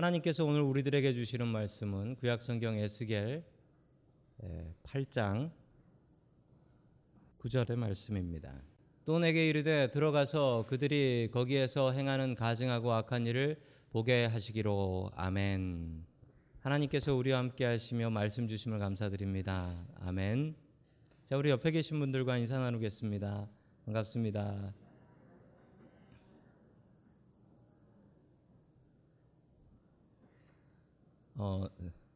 하나님께서 0.00 0.46
오늘 0.46 0.62
우리들에게 0.62 1.12
주시는 1.12 1.46
말씀은 1.48 2.16
구약성경 2.16 2.78
에스겔 2.78 3.44
8장 4.82 5.50
9절의 7.38 7.76
말씀입니다. 7.76 8.62
또 9.04 9.18
내게 9.18 9.50
이르되 9.50 9.90
들어가서 9.90 10.64
그들이 10.68 11.28
거기에서 11.30 11.92
행하는 11.92 12.34
가증하고 12.34 12.94
악한 12.94 13.26
일을 13.26 13.60
보게 13.90 14.24
하시기로 14.24 15.10
아멘. 15.16 16.06
하나님께서 16.60 17.14
우리와 17.14 17.38
함께 17.38 17.66
하시며 17.66 18.08
말씀 18.08 18.48
주심을 18.48 18.78
감사드립니다. 18.78 19.86
아멘. 20.00 20.54
자, 21.26 21.36
우리 21.36 21.50
옆에 21.50 21.72
계신 21.72 21.98
분들과 21.98 22.38
인사 22.38 22.58
나누겠습니다. 22.58 23.48
반갑습니다. 23.84 24.89
어, 31.42 31.66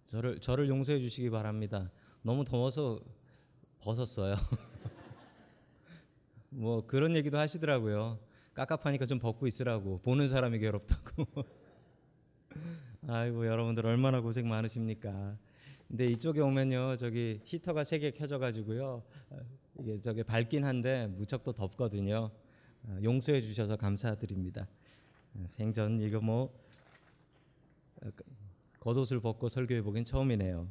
저를 0.05 0.38
저를 0.38 0.69
용서해 0.69 1.01
주시기 1.01 1.30
바랍니다. 1.30 1.91
너무 2.20 2.45
더워서 2.45 3.01
벗었어요. 3.80 4.34
뭐 6.50 6.87
그런 6.87 7.16
얘기도 7.16 7.38
하시더라고요. 7.38 8.19
깝깝하니까 8.52 9.06
좀 9.06 9.19
벗고 9.19 9.47
있으라고 9.47 9.98
보는 10.02 10.28
사람이 10.28 10.59
괴롭다고. 10.59 11.24
아이고 13.09 13.47
여러분들 13.47 13.87
얼마나 13.87 14.20
고생 14.20 14.47
많으십니까. 14.47 15.38
근데 15.88 16.06
이쪽에 16.06 16.41
오면요 16.41 16.98
저기 16.98 17.41
히터가 17.45 17.84
세 17.84 17.98
개 17.98 18.11
켜져 18.11 18.38
가지고요 18.38 19.02
이게 19.78 20.00
저게 20.02 20.22
밝긴 20.22 20.64
한데 20.64 21.06
무척 21.06 21.45
또 21.45 21.52
덥거든요. 21.52 22.30
아, 22.86 22.98
용서해 23.02 23.41
주셔서 23.41 23.77
감사드립니다. 23.77 24.69
아, 25.34 25.45
생전 25.48 25.98
이거 26.00 26.20
뭐 26.20 26.53
겉옷을 28.85 29.21
벗고 29.21 29.49
설교해 29.49 29.81
보긴 29.81 30.05
처음이네요. 30.05 30.69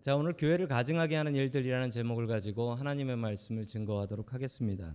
자, 0.00 0.16
오늘 0.16 0.34
교회를 0.34 0.68
가증하게 0.68 1.16
하는 1.16 1.34
일들이라는 1.34 1.88
제목을 1.88 2.26
가지고 2.26 2.74
하나님의 2.74 3.16
말씀을 3.16 3.66
증거하도록 3.66 4.34
하겠습니다. 4.34 4.94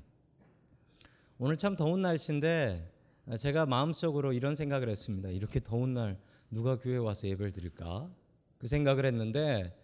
오늘 1.40 1.58
참 1.58 1.76
더운 1.76 2.04
날씨인데 2.04 2.94
제가 3.40 3.66
마음속으로 3.66 4.34
이런 4.34 4.54
생각을 4.54 4.88
했습니다. 4.88 5.30
이렇게 5.30 5.60
더운 5.60 5.96
날 5.96 6.20
누가 6.52 6.78
교회 6.78 6.98
와서 6.98 7.28
예배를 7.28 7.54
드릴까? 7.54 8.08
그 8.60 8.68
생각을 8.68 9.08
했는데 9.08 9.76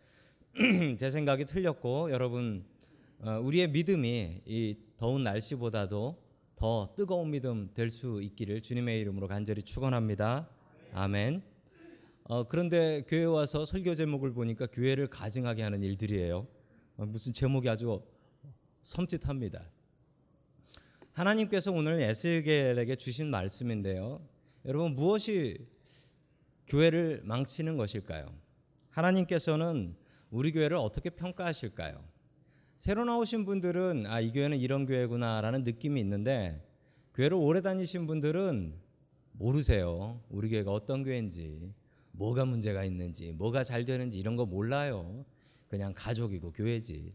제 0.99 1.09
생각이 1.09 1.45
틀렸고 1.45 2.11
여러분 2.11 2.63
어, 3.21 3.39
우리의 3.43 3.71
믿음이 3.71 4.43
이 4.45 4.77
더운 4.97 5.23
날씨보다도 5.23 6.21
더 6.55 6.93
뜨거운 6.95 7.31
믿음 7.31 7.71
될 7.73 7.89
수 7.89 8.21
있기를 8.21 8.61
주님의 8.61 9.01
이름으로 9.01 9.27
간절히 9.27 9.63
축원합니다. 9.63 10.58
아멘. 10.91 11.43
어, 12.23 12.43
그런데 12.43 13.03
교회 13.07 13.23
와서 13.25 13.65
설교 13.65 13.95
제목을 13.95 14.33
보니까 14.33 14.67
교회를 14.67 15.07
가증하게 15.07 15.63
하는 15.63 15.83
일들이에요. 15.83 16.47
어, 16.97 17.05
무슨 17.05 17.31
제목이 17.31 17.69
아주 17.69 18.01
섬찟합니다. 18.81 19.65
하나님께서 21.13 21.71
오늘 21.71 22.01
에스겔에게 22.01 22.95
주신 22.95 23.29
말씀인데요. 23.29 24.27
여러분 24.65 24.95
무엇이 24.95 25.57
교회를 26.67 27.21
망치는 27.23 27.77
것일까요? 27.77 28.27
하나님께서는 28.89 29.95
우리 30.31 30.51
교회를 30.51 30.77
어떻게 30.77 31.09
평가하실까요? 31.09 32.03
새로 32.77 33.05
나오신 33.05 33.45
분들은 33.45 34.05
아, 34.07 34.21
이 34.21 34.31
교회는 34.31 34.57
이런 34.57 34.85
교회구나라는 34.85 35.63
느낌이 35.63 35.99
있는데 35.99 36.65
교회를 37.13 37.37
오래 37.37 37.61
다니신 37.61 38.07
분들은 38.07 38.88
모르세요. 39.39 40.21
우리 40.29 40.49
교회가 40.49 40.71
어떤 40.71 41.01
교회인지, 41.03 41.73
뭐가 42.11 42.43
문제가 42.43 42.83
있는지, 42.83 43.31
뭐가 43.31 43.63
잘 43.63 43.85
되는지 43.85 44.19
이런 44.19 44.35
거 44.35 44.45
몰라요. 44.45 45.25
그냥 45.69 45.93
가족이고 45.95 46.51
교회지. 46.51 47.13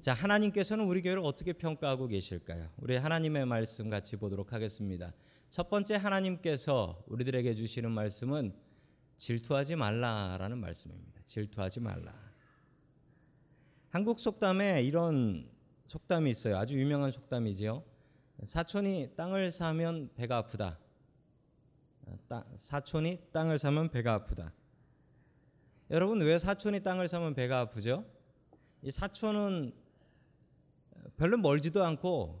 자, 0.00 0.12
하나님께서는 0.14 0.84
우리 0.84 1.02
교회를 1.02 1.20
어떻게 1.24 1.52
평가하고 1.52 2.06
계실까요? 2.06 2.70
우리 2.76 2.96
하나님의 2.96 3.44
말씀 3.44 3.90
같이 3.90 4.14
보도록 4.16 4.52
하겠습니다. 4.52 5.12
첫 5.50 5.68
번째 5.68 5.96
하나님께서 5.96 7.02
우리들에게 7.08 7.52
주시는 7.54 7.90
말씀은 7.90 8.54
질투하지 9.16 9.74
말라라는 9.74 10.58
말씀입니다. 10.58 11.22
질투하지 11.24 11.80
말라. 11.80 12.14
한국 13.88 14.20
속담에 14.20 14.82
이런 14.84 15.50
속담이 15.86 16.30
있어요. 16.30 16.56
아주 16.56 16.78
유명한 16.78 17.10
속담이지요. 17.10 17.95
사촌이 18.46 19.16
땅을 19.16 19.50
사면 19.50 20.08
배가 20.14 20.36
아프다. 20.36 20.78
사촌이 22.54 23.18
땅을 23.32 23.58
사면 23.58 23.90
배가 23.90 24.14
아프다. 24.14 24.52
여러분 25.90 26.22
왜 26.22 26.38
사촌이 26.38 26.84
땅을 26.84 27.08
사면 27.08 27.34
배가 27.34 27.58
아프죠? 27.58 28.04
이 28.82 28.90
사촌은 28.92 29.74
별로 31.16 31.36
멀지도 31.36 31.84
않고 31.84 32.40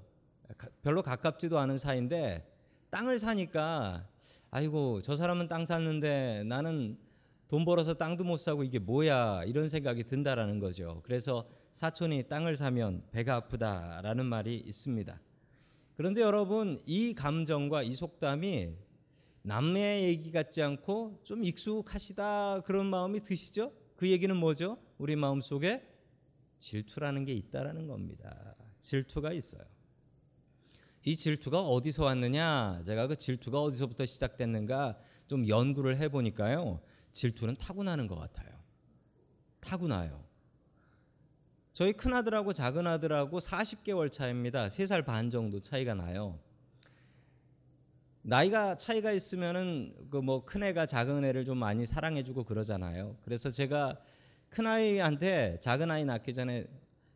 별로 0.82 1.02
가깝지도 1.02 1.58
않은 1.58 1.76
사이인데 1.76 2.52
땅을 2.90 3.18
사니까 3.18 4.06
아이고 4.52 5.02
저 5.02 5.16
사람은 5.16 5.48
땅 5.48 5.66
샀는데 5.66 6.44
나는 6.44 6.98
돈 7.48 7.64
벌어서 7.64 7.94
땅도 7.94 8.22
못 8.22 8.36
사고 8.36 8.62
이게 8.62 8.78
뭐야 8.78 9.42
이런 9.44 9.68
생각이 9.68 10.04
든다라는 10.04 10.60
거죠. 10.60 11.00
그래서 11.04 11.48
사촌이 11.72 12.28
땅을 12.28 12.54
사면 12.54 13.02
배가 13.10 13.34
아프다라는 13.34 14.26
말이 14.26 14.54
있습니다. 14.54 15.20
그런데 15.96 16.20
여러분 16.20 16.78
이 16.84 17.14
감정과 17.14 17.82
이 17.82 17.94
속담이 17.94 18.70
남의 19.42 20.04
얘기 20.04 20.30
같지 20.30 20.60
않고 20.60 21.20
좀 21.24 21.42
익숙하시다 21.42 22.60
그런 22.60 22.86
마음이 22.86 23.20
드시죠? 23.20 23.72
그 23.96 24.10
얘기는 24.10 24.34
뭐죠? 24.36 24.76
우리 24.98 25.16
마음 25.16 25.40
속에 25.40 25.82
질투라는 26.58 27.24
게 27.24 27.32
있다라는 27.32 27.86
겁니다. 27.86 28.54
질투가 28.80 29.32
있어요. 29.32 29.64
이 31.04 31.16
질투가 31.16 31.62
어디서 31.62 32.04
왔느냐? 32.04 32.82
제가 32.84 33.06
그 33.06 33.16
질투가 33.16 33.62
어디서부터 33.62 34.04
시작됐는가 34.04 34.98
좀 35.28 35.48
연구를 35.48 35.98
해 35.98 36.08
보니까요. 36.08 36.80
질투는 37.12 37.56
타고나는 37.56 38.06
것 38.06 38.16
같아요. 38.16 38.50
타고나요. 39.60 40.25
저희 41.76 41.92
큰 41.92 42.14
아들하고 42.14 42.54
작은 42.54 42.86
아들하고 42.86 43.38
40개월 43.38 44.10
차입니다. 44.10 44.68
3살 44.68 45.04
반 45.04 45.30
정도 45.30 45.60
차이가 45.60 45.92
나요. 45.92 46.38
나이가 48.22 48.78
차이가 48.78 49.12
있으면은 49.12 49.94
그 50.08 50.22
뭐 50.22 50.46
큰 50.46 50.62
애가 50.62 50.86
작은 50.86 51.22
애를 51.26 51.44
좀 51.44 51.58
많이 51.58 51.84
사랑해 51.84 52.22
주고 52.22 52.44
그러잖아요. 52.44 53.18
그래서 53.26 53.50
제가 53.50 54.00
큰 54.48 54.66
아이한테 54.66 55.58
작은 55.60 55.90
아이 55.90 56.06
낳기 56.06 56.32
전에 56.32 56.66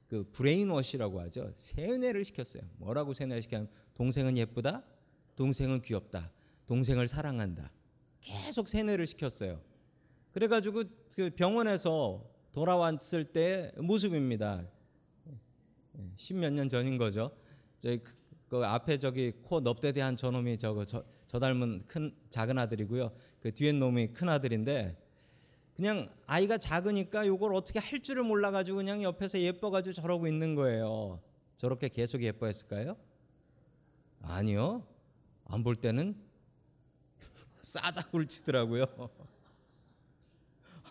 그 0.09 0.29
brainwash라고 0.31 1.23
하죠. 1.23 1.51
세뇌를 1.57 2.23
시켰어요. 2.23 2.63
뭐라고 2.77 3.15
세뇌를 3.15 3.41
시켰냐면 3.41 3.73
동생은 3.95 4.37
예쁘다. 4.37 4.83
동생은 5.37 5.81
귀엽다. 5.81 6.31
동생을 6.67 7.09
사랑한다. 7.09 7.73
계속 8.21 8.69
세뇌를 8.69 9.07
시켰어요. 9.07 9.63
그래 10.33 10.49
가지고 10.49 10.85
그 11.17 11.31
병원에서 11.31 12.30
돌아왔을 12.53 13.25
때 13.25 13.73
모습입니다. 13.79 14.65
십몇 16.17 16.53
년 16.53 16.69
전인 16.69 16.99
거죠. 16.99 17.31
저희 17.79 17.99
그, 18.03 18.13
그 18.49 18.65
앞에 18.65 18.99
저기 18.99 19.33
코 19.43 19.61
넙대대한 19.61 20.17
저놈이 20.17 20.59
저거 20.59 20.85
저, 20.85 21.05
저 21.27 21.39
닮은 21.39 21.85
큰 21.87 22.15
작은 22.31 22.59
아들이고요. 22.59 23.13
그 23.41 23.53
뒤에 23.55 23.73
놈이 23.73 24.09
큰 24.09 24.29
아들인데 24.29 24.97
그냥 25.77 26.09
아이가 26.27 26.59
작으니까 26.59 27.27
요걸 27.27 27.55
어떻게 27.55 27.79
할 27.79 28.03
줄을 28.03 28.23
몰라 28.23 28.51
가지고 28.51 28.79
그냥 28.79 29.03
옆에서 29.03 29.39
예뻐 29.41 29.71
가지고 29.71 29.95
저러고 29.95 30.27
있는 30.27 30.55
거예요. 30.55 31.21
저렇게 31.57 31.89
계속 31.89 32.23
예뻐했을까요? 32.23 32.97
아니요. 34.23 34.87
안 35.45 35.63
볼 35.63 35.77
때는 35.77 36.15
싸다구를 37.61 38.27
치더라고요. 38.27 38.85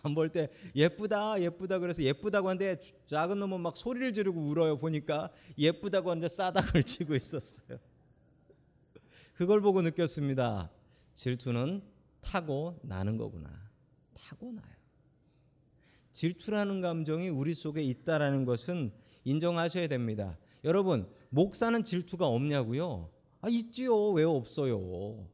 안 0.02 0.14
볼 0.14 0.30
때 0.30 0.48
예쁘다 0.74 1.40
예쁘다 1.40 1.78
그래서 1.78 2.02
예쁘다고 2.02 2.48
하는데 2.48 2.78
작은 3.06 3.38
놈은 3.38 3.60
막 3.60 3.76
소리를 3.76 4.12
지르고 4.12 4.40
울어요 4.40 4.78
보니까 4.78 5.30
예쁘다고 5.58 6.10
하는데 6.10 6.28
싸닥을 6.28 6.82
치고 6.84 7.14
있었어요. 7.14 7.78
그걸 9.34 9.60
보고 9.60 9.80
느꼈습니다. 9.82 10.70
질투는 11.14 11.82
타고 12.20 12.78
나는 12.82 13.16
거구나. 13.16 13.50
타고 14.14 14.52
나요. 14.52 14.64
질투라는 16.12 16.80
감정이 16.80 17.28
우리 17.28 17.54
속에 17.54 17.82
있다라는 17.82 18.44
것은 18.44 18.92
인정하셔야 19.24 19.86
됩니다. 19.88 20.36
여러분, 20.64 21.08
목사는 21.30 21.82
질투가 21.84 22.26
없냐고요? 22.26 23.08
아, 23.40 23.48
있지요. 23.48 24.10
왜 24.10 24.24
없어요? 24.24 25.26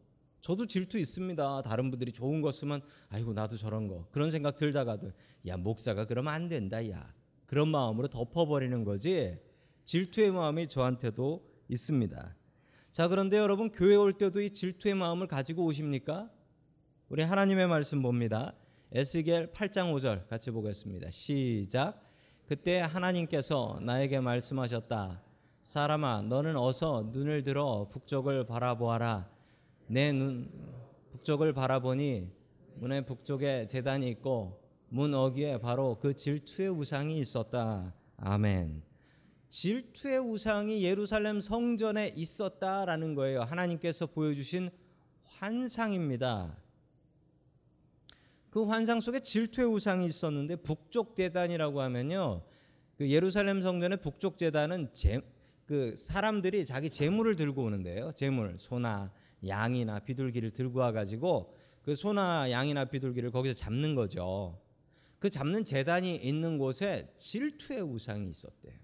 저도 0.47 0.67
질투 0.67 0.97
있습니다. 0.97 1.63
다른 1.63 1.91
분들이 1.91 2.13
좋은 2.13 2.41
거 2.41 2.53
쓰면 2.53 2.81
아이고 3.09 3.33
나도 3.33 3.57
저런 3.57 3.89
거 3.89 4.07
그런 4.13 4.31
생각 4.31 4.55
들다가도 4.55 5.11
야 5.49 5.57
목사가 5.57 6.07
그러면 6.07 6.33
안 6.33 6.49
된다 6.49 6.89
야 6.89 7.13
그런 7.47 7.69
마음으로 7.69 8.07
덮어버리는 8.07 8.85
거지 8.85 9.41
질투의 9.87 10.31
마음이 10.31 10.69
저한테도 10.69 11.45
있습니다. 11.69 12.37
자, 12.93 13.09
그런데 13.09 13.39
여러분 13.39 13.73
교회 13.73 13.97
올 13.97 14.13
때도 14.13 14.41
이 14.41 14.51
질투의 14.51 14.95
마음을 14.95 15.27
가지고 15.27 15.65
오십니까? 15.65 16.31
우리 17.09 17.25
하나님의 17.25 17.67
말씀 17.67 18.01
봅니다. 18.01 18.55
에스겔 18.93 19.51
8장 19.51 19.93
5절 19.95 20.29
같이 20.29 20.53
보겠습니다. 20.53 21.11
시작. 21.11 22.01
그때 22.47 22.79
하나님께서 22.79 23.81
나에게 23.83 24.21
말씀하셨다. 24.21 25.25
사람아, 25.65 26.23
너는 26.23 26.57
어서 26.57 27.11
눈을 27.11 27.43
들어 27.43 27.89
북쪽을 27.91 28.47
바라보아라. 28.47 29.36
내 29.89 30.13
눈 30.13 30.51
북쪽을 31.13 31.53
바라보니 31.53 32.29
문의 32.77 33.07
북쪽에 33.07 33.67
재단이 33.67 34.09
있고 34.11 34.61
문 34.89 35.15
어귀에 35.15 35.59
바로 35.59 35.99
그 36.01 36.15
질투의 36.15 36.69
우상이 36.69 37.19
있었다. 37.19 37.95
아멘. 38.17 38.83
질투의 39.49 40.19
우상이 40.19 40.83
예루살렘 40.85 41.41
성전에 41.41 42.13
있었다라는 42.17 43.15
거예요. 43.15 43.43
하나님께서 43.43 44.07
보여주신 44.07 44.71
환상입니다. 45.25 46.57
그 48.51 48.65
환상 48.65 49.01
속에 49.01 49.21
질투의 49.21 49.69
우상이 49.69 50.07
있었는데 50.07 50.57
북쪽 50.57 51.17
재단이라고 51.17 51.81
하면요. 51.81 52.43
그 52.97 53.09
예루살렘 53.11 53.63
성전의 53.63 54.01
북쪽 54.01 54.39
재단은 54.39 54.91
제, 54.95 55.21
그 55.65 55.95
사람들이 55.97 56.65
자기 56.65 56.91
재물을 56.91 57.37
들고 57.37 57.65
오는데요. 57.65 58.13
재물, 58.13 58.57
소나 58.59 59.13
양이나 59.49 60.01
비둘기를 60.01 60.53
들고 60.53 60.81
와 60.81 60.93
가지고 60.93 61.55
그 61.83 61.95
소나 61.95 62.51
양이나 62.51 62.87
비둘기를 62.87 63.31
거기서 63.31 63.55
잡는 63.55 63.95
거죠. 63.95 64.61
그 65.19 65.31
잡는 65.31 65.65
재단이 65.65 66.17
있는 66.17 66.59
곳에 66.59 67.13
질투의 67.17 67.83
우상이 67.83 68.29
있었대요. 68.29 68.75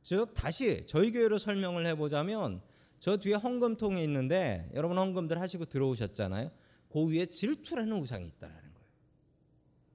즉 0.00 0.34
다시 0.34 0.84
저희 0.86 1.12
교회로 1.12 1.38
설명을 1.38 1.86
해보자면 1.86 2.60
저 2.98 3.16
뒤에 3.16 3.34
헌금통이 3.34 4.02
있는데 4.04 4.70
여러분 4.74 4.98
헌금들 4.98 5.40
하시고 5.40 5.66
들어오셨잖아요. 5.66 6.50
그 6.88 7.08
위에 7.08 7.26
질투라는 7.26 7.92
우상이 7.94 8.26
있다라는 8.26 8.62
거예요. 8.74 8.88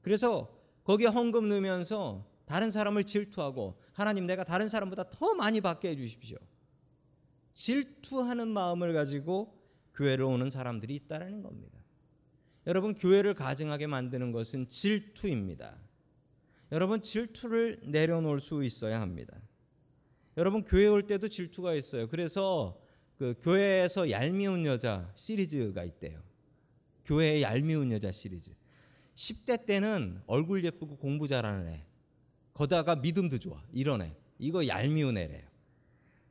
그래서 0.01 0.57
거기에 0.83 1.07
헌금 1.07 1.47
넣으면서 1.47 2.25
다른 2.45 2.71
사람을 2.71 3.03
질투하고 3.03 3.79
하나님 3.91 4.25
내가 4.25 4.43
다른 4.43 4.69
사람보다 4.69 5.09
더 5.09 5.33
많이 5.35 5.61
받게 5.61 5.89
해주십시오. 5.89 6.37
질투하는 7.57 8.49
마음을 8.49 8.93
가지고 8.93 9.59
교회를 9.95 10.25
오는 10.25 10.51
사람들이 10.51 10.93
있다라는 10.93 11.41
겁니다. 11.41 11.79
여러분 12.67 12.93
교회를 12.93 13.33
가증하게 13.33 13.87
만드는 13.87 14.31
것은 14.31 14.67
질투입니다. 14.67 15.75
여러분 16.71 17.01
질투를 17.01 17.79
내려놓을 17.83 18.41
수 18.41 18.63
있어야 18.63 19.01
합니다. 19.01 19.35
여러분 20.37 20.63
교회 20.63 20.85
올 20.85 21.07
때도 21.07 21.29
질투가 21.29 21.73
있어요. 21.73 22.07
그래서 22.07 22.79
그 23.17 23.33
교회에서 23.41 24.11
얄미운 24.11 24.63
여자 24.67 25.11
시리즈가 25.15 25.83
있대요. 25.83 26.21
교회의 27.05 27.41
얄미운 27.41 27.91
여자 27.91 28.11
시리즈. 28.11 28.51
10대 29.15 29.65
때는 29.65 30.21
얼굴 30.27 30.63
예쁘고 30.63 30.97
공부 30.97 31.27
잘하는 31.27 31.69
애. 31.69 31.83
거다가 32.53 32.97
믿음도 32.97 33.39
좋아. 33.39 33.63
이런 33.73 34.03
애. 34.03 34.15
이거 34.37 34.67
얄미운 34.67 35.17
애래요. 35.17 35.46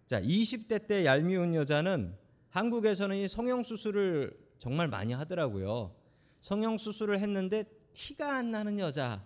자, 0.07 0.21
20대 0.21 0.87
때 0.87 1.05
얄미운 1.05 1.55
여자는 1.55 2.17
한국에서는 2.51 3.17
이 3.17 3.29
성형 3.29 3.65
수술을 3.65 4.39
정말 4.59 4.89
많이 4.89 5.13
하더라고요. 5.13 5.95
성형 6.41 6.79
수술을 6.79 7.19
했는데 7.21 7.65
티가 7.93 8.37
안 8.37 8.51
나는 8.51 8.79
여자. 8.79 9.25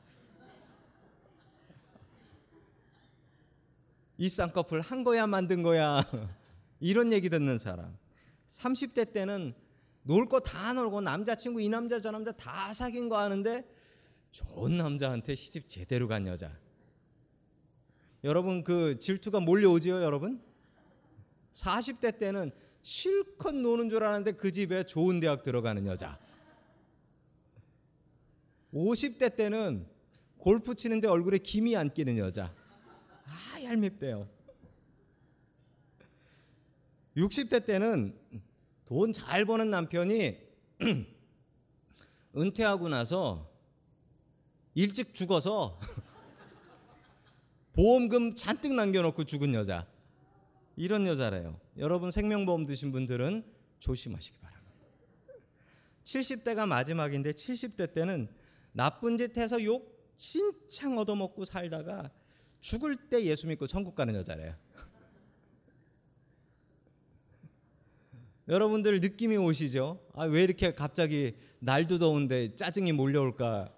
이 4.16 4.28
쌍꺼풀 4.28 4.80
한 4.80 5.04
거야 5.04 5.26
만든 5.26 5.62
거야. 5.62 6.02
이런 6.80 7.12
얘기 7.12 7.28
듣는 7.28 7.58
사람. 7.58 7.96
30대 8.48 9.12
때는 9.12 9.54
놀 10.02 10.26
거 10.28 10.40
다 10.40 10.72
놀고 10.72 11.02
남자친구 11.02 11.60
이 11.60 11.68
남자 11.68 12.00
저 12.00 12.10
남자 12.10 12.32
다 12.32 12.72
사귄 12.72 13.08
거 13.08 13.18
아는데 13.18 13.64
좋은 14.32 14.76
남자한테 14.78 15.34
시집 15.34 15.68
제대로 15.68 16.08
간 16.08 16.26
여자. 16.26 16.50
여러분 18.24 18.64
그 18.64 18.98
질투가 18.98 19.40
몰려오지요, 19.40 20.02
여러분? 20.02 20.42
40대 21.52 22.18
때는 22.18 22.52
실컷 22.82 23.54
노는 23.54 23.90
줄 23.90 24.02
아는데 24.04 24.32
그 24.32 24.50
집에 24.52 24.84
좋은 24.84 25.20
대학 25.20 25.42
들어가는 25.42 25.86
여자. 25.86 26.18
50대 28.72 29.36
때는 29.36 29.86
골프 30.38 30.74
치는데 30.74 31.08
얼굴에 31.08 31.38
김이 31.38 31.76
안 31.76 31.92
끼는 31.92 32.16
여자. 32.18 32.54
아, 33.26 33.62
얄밉대요. 33.62 34.28
60대 37.16 37.66
때는 37.66 38.18
돈 38.86 39.12
잘 39.12 39.44
버는 39.44 39.70
남편이 39.70 40.36
은퇴하고 42.36 42.88
나서 42.88 43.50
일찍 44.74 45.14
죽어서 45.14 45.78
보험금 47.72 48.34
잔뜩 48.34 48.74
남겨놓고 48.74 49.24
죽은 49.24 49.54
여자. 49.54 49.86
이런 50.80 51.06
여자래요. 51.06 51.60
여러분 51.76 52.10
생명보험 52.10 52.64
드신 52.64 52.90
분들은 52.90 53.44
조심하시기 53.80 54.38
바랍니다. 54.38 54.72
70대가 56.04 56.66
마지막인데 56.66 57.32
70대 57.32 57.92
때는 57.92 58.28
나쁜 58.72 59.18
짓 59.18 59.36
해서 59.36 59.62
욕 59.62 60.14
진창 60.16 60.96
얻어먹고 60.96 61.44
살다가 61.44 62.10
죽을 62.60 62.96
때 62.96 63.22
예수 63.24 63.46
믿고 63.46 63.66
천국 63.66 63.94
가는 63.94 64.14
여자래요. 64.14 64.54
여러분들 68.48 69.00
느낌이 69.00 69.36
오시죠? 69.36 70.00
아, 70.14 70.24
왜 70.24 70.42
이렇게 70.42 70.72
갑자기 70.72 71.36
날도 71.58 71.98
더운데 71.98 72.56
짜증이 72.56 72.92
몰려올까? 72.92 73.70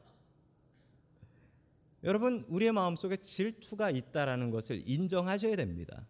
여러분, 2.04 2.44
우리의 2.48 2.70
마음속에 2.70 3.16
질투가 3.16 3.90
있다라는 3.90 4.50
것을 4.50 4.84
인정하셔야 4.86 5.56
됩니다. 5.56 6.06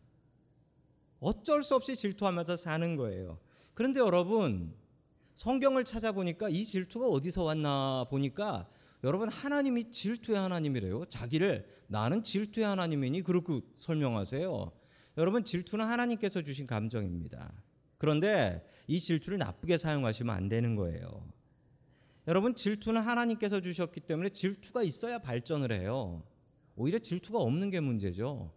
어쩔 1.23 1.63
수 1.63 1.77
없이 1.77 1.97
질투하면서 1.97 2.57
사는 2.57 2.97
거예요. 2.97 3.39
그런데 3.75 4.01
여러분, 4.01 4.75
성경을 5.37 5.85
찾아보니까 5.85 6.49
이 6.49 6.65
질투가 6.65 7.07
어디서 7.07 7.45
왔나 7.45 8.05
보니까 8.11 8.69
여러분 9.05 9.29
하나님이 9.29 9.91
질투의 9.91 10.39
하나님이래요. 10.39 11.07
자기를 11.07 11.67
나는 11.87 12.23
질투의 12.23 12.67
하나님이니 12.67 13.23
그렇게 13.23 13.61
설명하세요. 13.75 14.73
여러분 15.17 15.45
질투는 15.45 15.87
하나님께서 15.87 16.43
주신 16.43 16.67
감정입니다. 16.67 17.53
그런데 17.99 18.65
이 18.87 18.99
질투를 18.99 19.39
나쁘게 19.39 19.79
사용하시면 19.79 20.35
안 20.35 20.49
되는 20.49 20.77
거예요. 20.77 21.33
여러분 22.29 22.55
질투는 22.55 23.01
하나님께서 23.01 23.61
주셨기 23.61 24.01
때문에 24.01 24.31
질투가 24.31 24.83
있어야 24.83 25.19
발전을 25.19 25.73
해요. 25.73 26.23
오히려 26.77 26.99
질투가 26.99 27.39
없는 27.39 27.71
게 27.71 27.81
문제죠. 27.81 28.53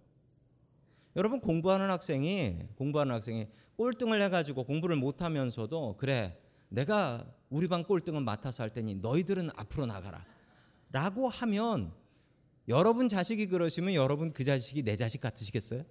여러분 1.16 1.40
공부하는 1.40 1.90
학생이 1.90 2.60
공부하는 2.76 3.14
학생이 3.16 3.48
꼴등을 3.78 4.22
해가지고 4.24 4.64
공부를 4.66 4.96
못하면서도 4.98 5.98
그래 5.98 6.38
내가 6.70 7.26
우리 7.50 7.68
반 7.68 7.84
꼴등은 7.84 8.24
맡아서 8.24 8.64
할 8.64 8.72
테니 8.72 8.96
너희들은 8.96 9.50
앞으로 9.56 9.86
나가라. 9.86 10.26
라고 10.92 11.30
하면 11.30 11.94
여러분 12.68 13.08
자식이 13.08 13.48
그러시면 13.48 13.94
여러분 13.94 14.34
그 14.34 14.44
자식이 14.44 14.84
내 14.84 14.96
자식 14.96 15.22
같으시겠어요? 15.22 15.84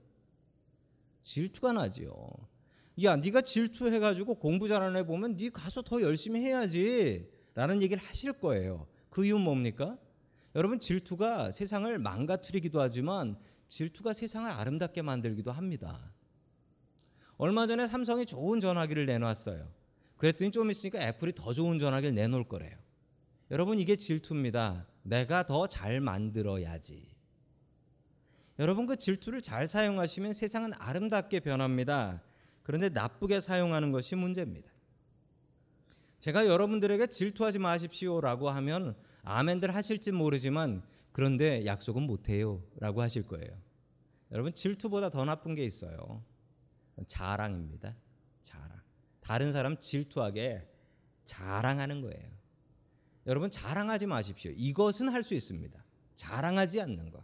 질투가 1.22 1.72
나지요. 1.72 2.28
야, 3.02 3.16
네가 3.16 3.40
질투해 3.40 3.98
가지고 3.98 4.34
공부 4.34 4.68
잘하는 4.68 5.00
애 5.00 5.04
보면 5.04 5.36
네 5.36 5.50
가서 5.50 5.82
더 5.82 6.02
열심히 6.02 6.40
해야지. 6.40 7.30
라는 7.54 7.82
얘기를 7.82 8.02
하실 8.02 8.32
거예요. 8.32 8.86
그 9.10 9.24
이유는 9.24 9.42
뭡니까? 9.42 9.96
여러분 10.56 10.80
질투가 10.80 11.50
세상을 11.50 11.98
망가뜨리기도 11.98 12.80
하지만 12.80 13.36
질투가 13.68 14.12
세상을 14.12 14.50
아름답게 14.50 15.02
만들기도 15.02 15.52
합니다. 15.52 16.12
얼마 17.36 17.66
전에 17.66 17.86
삼성이 17.86 18.26
좋은 18.26 18.60
전화기를 18.60 19.06
내놨어요. 19.06 19.68
그랬더니 20.16 20.50
좀 20.52 20.70
있으니까 20.70 21.00
애플이 21.00 21.32
더 21.34 21.52
좋은 21.52 21.78
전화기를 21.78 22.14
내놓을 22.14 22.44
거래요. 22.44 22.76
여러분 23.50 23.78
이게 23.78 23.96
질투입니다. 23.96 24.86
내가 25.02 25.44
더 25.44 25.66
잘 25.66 26.00
만들어야지. 26.00 27.14
여러분 28.58 28.86
그 28.86 28.96
질투를 28.96 29.42
잘 29.42 29.66
사용하시면 29.66 30.32
세상은 30.32 30.72
아름답게 30.78 31.40
변합니다. 31.40 32.22
그런데 32.62 32.88
나쁘게 32.88 33.40
사용하는 33.40 33.90
것이 33.90 34.14
문제입니다. 34.14 34.70
제가 36.20 36.46
여러분들에게 36.46 37.08
질투하지 37.08 37.58
마십시오라고 37.58 38.48
하면 38.48 38.96
아멘들 39.24 39.74
하실지 39.74 40.12
모르지만 40.12 40.82
그런데 41.14 41.64
약속은 41.64 42.02
못해요 42.02 42.60
라고 42.80 43.00
하실 43.00 43.22
거예요. 43.22 43.56
여러분 44.32 44.52
질투보다 44.52 45.10
더 45.10 45.24
나쁜 45.24 45.54
게 45.54 45.64
있어요. 45.64 46.24
자랑입니다. 47.06 47.94
자랑. 48.42 48.80
다른 49.20 49.52
사람 49.52 49.78
질투하게 49.78 50.68
자랑하는 51.24 52.00
거예요. 52.00 52.30
여러분 53.28 53.48
자랑하지 53.48 54.06
마십시오. 54.08 54.50
이것은 54.56 55.08
할 55.08 55.22
수 55.22 55.36
있습니다. 55.36 55.84
자랑하지 56.16 56.80
않는 56.80 57.12
것. 57.12 57.22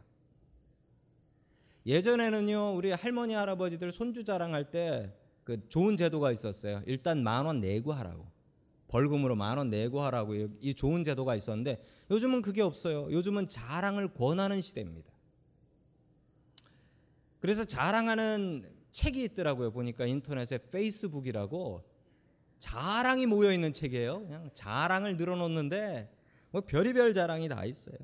예전에는요 1.85 2.75
우리 2.77 2.93
할머니 2.93 3.35
할아버지들 3.35 3.91
손주 3.91 4.23
자랑할 4.23 4.71
때그그 4.71 5.69
좋은 5.69 5.97
제도가 5.97 6.31
있었어요. 6.31 6.85
일단 6.87 7.25
만 7.25 7.45
원 7.45 7.61
내고 7.61 7.93
하라고. 7.93 8.31
벌금으로 8.91 9.37
만 9.37 9.57
원 9.57 9.71
내고 9.71 10.03
하라고 10.03 10.35
이- 10.35 10.49
이 10.61 10.75
좋은 10.75 11.05
제도가 11.05 11.37
있었는데 11.37 11.83
요즘은 12.11 12.43
그게 12.43 12.61
없어요. 12.61 13.09
요즘은 13.13 13.49
자랑을 13.49 14.13
권하는 14.15 14.61
시대입니다. 14.61 15.11
그래서 17.39 17.65
자랑하는 17.65 18.69
책이 18.91 19.23
있더라고요. 19.25 19.71
보니까 19.71 20.07
인터넷에 20.07 20.59
페이스북이라고 20.71 21.83
자랑이 22.59 23.27
모여 23.27 23.53
있는 23.53 23.73
책이에요. 23.73 24.21
그냥 24.27 24.51
자랑을 24.53 25.17
늘어놓는데 25.17 26.11
뭐 26.51 26.61
별의별 26.63 27.15
자랑이 27.15 27.49
다 27.49 27.65
있어요. 27.65 27.97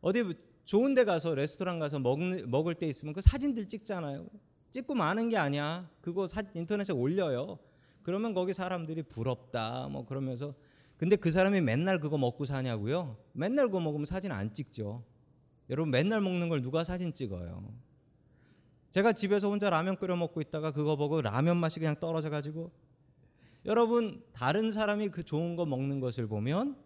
어디 0.00 0.22
좋은 0.64 0.94
데 0.94 1.04
가서 1.04 1.34
레스토랑 1.34 1.78
가서 1.78 1.98
먹는, 1.98 2.50
먹을 2.50 2.74
때 2.74 2.86
있으면 2.86 3.14
그 3.14 3.20
사진들 3.20 3.66
찍잖아요. 3.66 4.28
찍고 4.70 4.94
마는 4.94 5.28
게 5.30 5.36
아니야. 5.38 5.90
그거 6.00 6.26
사, 6.26 6.42
인터넷에 6.54 6.92
올려요. 6.92 7.58
그러면 8.02 8.34
거기 8.34 8.52
사람들이 8.52 9.02
부럽다 9.04 9.88
뭐 9.88 10.04
그러면서 10.04 10.54
근데 10.96 11.16
그 11.16 11.30
사람이 11.30 11.60
맨날 11.60 11.98
그거 11.98 12.18
먹고 12.18 12.44
사냐고요? 12.44 13.16
맨날 13.32 13.66
그거 13.66 13.80
먹으면 13.80 14.06
사진 14.06 14.30
안 14.30 14.52
찍죠. 14.52 15.04
여러분 15.70 15.90
맨날 15.90 16.20
먹는 16.20 16.48
걸 16.48 16.62
누가 16.62 16.84
사진 16.84 17.12
찍어요? 17.12 17.72
제가 18.90 19.12
집에서 19.12 19.48
혼자 19.48 19.70
라면 19.70 19.96
끓여 19.96 20.14
먹고 20.16 20.40
있다가 20.40 20.70
그거 20.72 20.96
보고 20.96 21.22
라면 21.22 21.56
맛이 21.56 21.80
그냥 21.80 21.98
떨어져 21.98 22.30
가지고 22.30 22.70
여러분 23.64 24.22
다른 24.32 24.70
사람이 24.70 25.08
그 25.08 25.22
좋은 25.22 25.56
거 25.56 25.64
먹는 25.64 26.00
것을 26.00 26.26
보면 26.26 26.76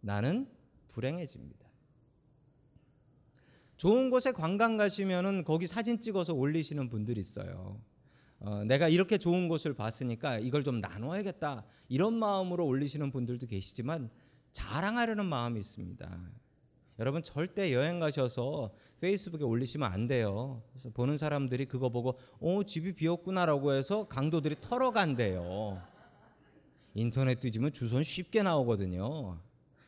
나는 0.00 0.48
불행해집니다. 0.88 1.64
좋은 3.76 4.10
곳에 4.10 4.32
관광 4.32 4.76
가시면은 4.76 5.44
거기 5.44 5.66
사진 5.66 6.00
찍어서 6.00 6.32
올리시는 6.32 6.90
분들이 6.90 7.20
있어요. 7.20 7.80
어, 8.40 8.64
내가 8.64 8.88
이렇게 8.88 9.18
좋은 9.18 9.48
곳을 9.48 9.74
봤으니까 9.74 10.38
이걸 10.38 10.64
좀 10.64 10.80
나눠야겠다 10.80 11.64
이런 11.88 12.14
마음으로 12.14 12.66
올리시는 12.66 13.10
분들도 13.10 13.46
계시지만 13.46 14.10
자랑하려는 14.52 15.26
마음이 15.26 15.58
있습니다. 15.58 16.20
여러분 16.98 17.22
절대 17.22 17.72
여행 17.72 17.98
가셔서 17.98 18.72
페이스북에 19.00 19.44
올리시면 19.44 19.90
안 19.90 20.06
돼요. 20.06 20.62
그래서 20.70 20.90
보는 20.90 21.18
사람들이 21.18 21.66
그거 21.66 21.88
보고 21.88 22.18
어 22.40 22.62
집이 22.62 22.94
비었구나라고 22.94 23.72
해서 23.72 24.06
강도들이 24.08 24.56
털어간대요. 24.60 25.82
인터넷 26.94 27.40
뒤지면 27.40 27.72
주소는 27.72 28.04
쉽게 28.04 28.42
나오거든요. 28.42 29.40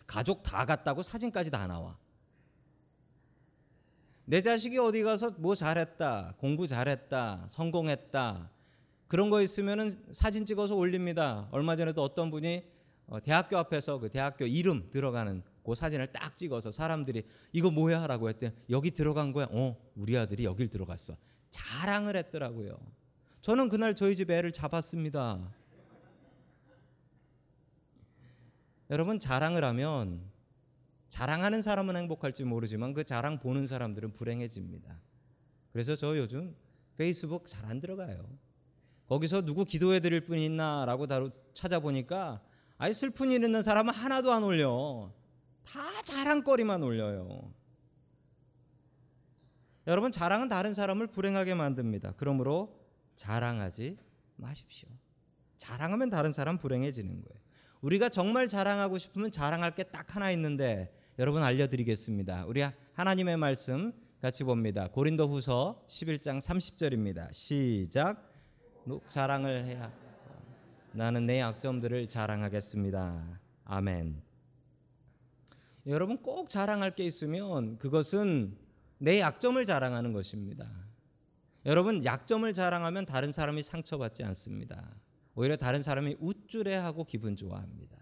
가족 0.07 0.43
다 0.43 0.65
갔다고 0.65 1.03
사진까지 1.03 1.51
다 1.51 1.67
나와. 1.67 1.97
내 4.29 4.43
자식이 4.43 4.77
어디 4.79 5.03
가서 5.03 5.31
뭐 5.39 5.55
잘했다, 5.55 6.35
공부 6.39 6.67
잘했다, 6.67 7.47
성공했다 7.49 8.51
그런 9.07 9.31
거 9.31 9.41
있으면은 9.41 10.05
사진 10.11 10.45
찍어서 10.45 10.75
올립니다. 10.75 11.49
얼마 11.53 11.77
전에도 11.77 12.03
어떤 12.03 12.33
분이 12.33 12.65
어, 13.07 13.21
대학교 13.21 13.57
앞에서 13.57 14.01
그 14.01 14.09
대학교 14.09 14.45
이름 14.45 14.91
들어가는 14.91 15.45
그 15.65 15.75
사진을 15.77 16.09
딱 16.09 16.37
찍어서 16.37 16.73
사람들이 16.73 17.23
이거 17.53 17.71
뭐야라고 17.71 18.29
했더니 18.29 18.53
여기 18.69 18.91
들어간 18.91 19.33
거야. 19.33 19.47
어, 19.53 19.77
우리 19.95 20.17
아들이 20.19 20.45
여길 20.45 20.71
들어갔어. 20.71 21.17
자랑을 21.51 22.17
했더라고요. 22.17 22.77
저는 23.43 23.69
그날 23.69 23.95
저희 23.95 24.17
집 24.17 24.29
애를 24.33 24.51
잡았습니다. 24.51 25.55
여러분 28.91 29.21
자랑을 29.21 29.63
하면 29.63 30.21
자랑하는 31.17 31.63
사람은 31.63 31.97
행복할지 31.97 32.45
모르지만 32.45 32.93
그 32.93 33.03
자랑 33.03 33.39
보는 33.39 33.67
사람들은 33.67 34.13
불행해집니다. 34.13 35.01
그래서 35.73 35.97
저 35.97 36.15
요즘 36.19 36.55
페이스북 36.99 37.47
잘 37.47 37.65
안 37.65 37.81
들어가요. 37.81 38.29
거기서 39.09 39.41
누구 39.41 39.65
기도해 39.65 40.01
드릴 40.01 40.27
분이 40.27 40.45
있나라고 40.45 41.07
다루 41.07 41.31
찾아보니까 41.55 42.43
아예 42.77 42.93
슬픈 42.93 43.33
일 43.33 43.43
있는 43.45 43.63
사람은 43.63 43.95
하나도 43.95 44.31
안 44.31 44.43
올려. 44.45 45.11
다 45.65 45.81
자랑거리만 46.05 46.83
올려요. 46.83 47.51
여러분 49.87 50.13
자랑은 50.13 50.51
다른 50.51 50.75
사람을 50.75 51.07
불행하게 51.07 51.55
만듭니다. 51.55 52.13
그러므로 52.19 52.79
자랑하지 53.15 53.97
마십시오. 54.37 54.91
자랑하면 55.57 56.11
다른 56.11 56.31
사람 56.33 56.59
불행해지는 56.59 57.23
거예요. 57.23 57.41
우리가 57.81 58.11
정말 58.11 58.49
자랑하고 58.49 58.99
싶으면 58.99 59.31
자랑할 59.31 59.75
게 59.75 59.83
딱 59.83 60.15
하나 60.15 60.31
있는데 60.33 60.93
여러분 61.19 61.43
알려드리겠습니다. 61.43 62.45
우리 62.45 62.63
하나님의 62.93 63.39
말씀 63.39 63.95
같이 64.21 64.45
봅니다. 64.45 64.89
고린도후서 64.89 65.87
11장 65.89 66.39
30절입니다. 66.43 67.33
시작. 67.33 68.31
자랑을 69.09 69.65
해야 69.65 69.91
나는 70.93 71.25
내 71.25 71.41
약점들을 71.41 72.07
자랑하겠습니다. 72.09 73.41
아멘. 73.65 74.21
여러분 75.87 76.19
꼭 76.19 76.51
자랑할 76.51 76.95
게 76.95 77.05
있으면 77.05 77.79
그것은 77.79 78.55
내 78.99 79.21
약점을 79.21 79.65
자랑하는 79.65 80.13
것입니다. 80.13 80.71
여러분 81.65 82.05
약점을 82.05 82.53
자랑하면 82.53 83.07
다른 83.07 83.33
사람이 83.33 83.63
상처받지 83.63 84.23
않습니다. 84.23 84.95
오히려 85.35 85.57
다른 85.57 85.83
사람이 85.83 86.17
우쭐해하고 86.21 87.05
기분 87.05 87.37
좋아합니다. 87.37 87.96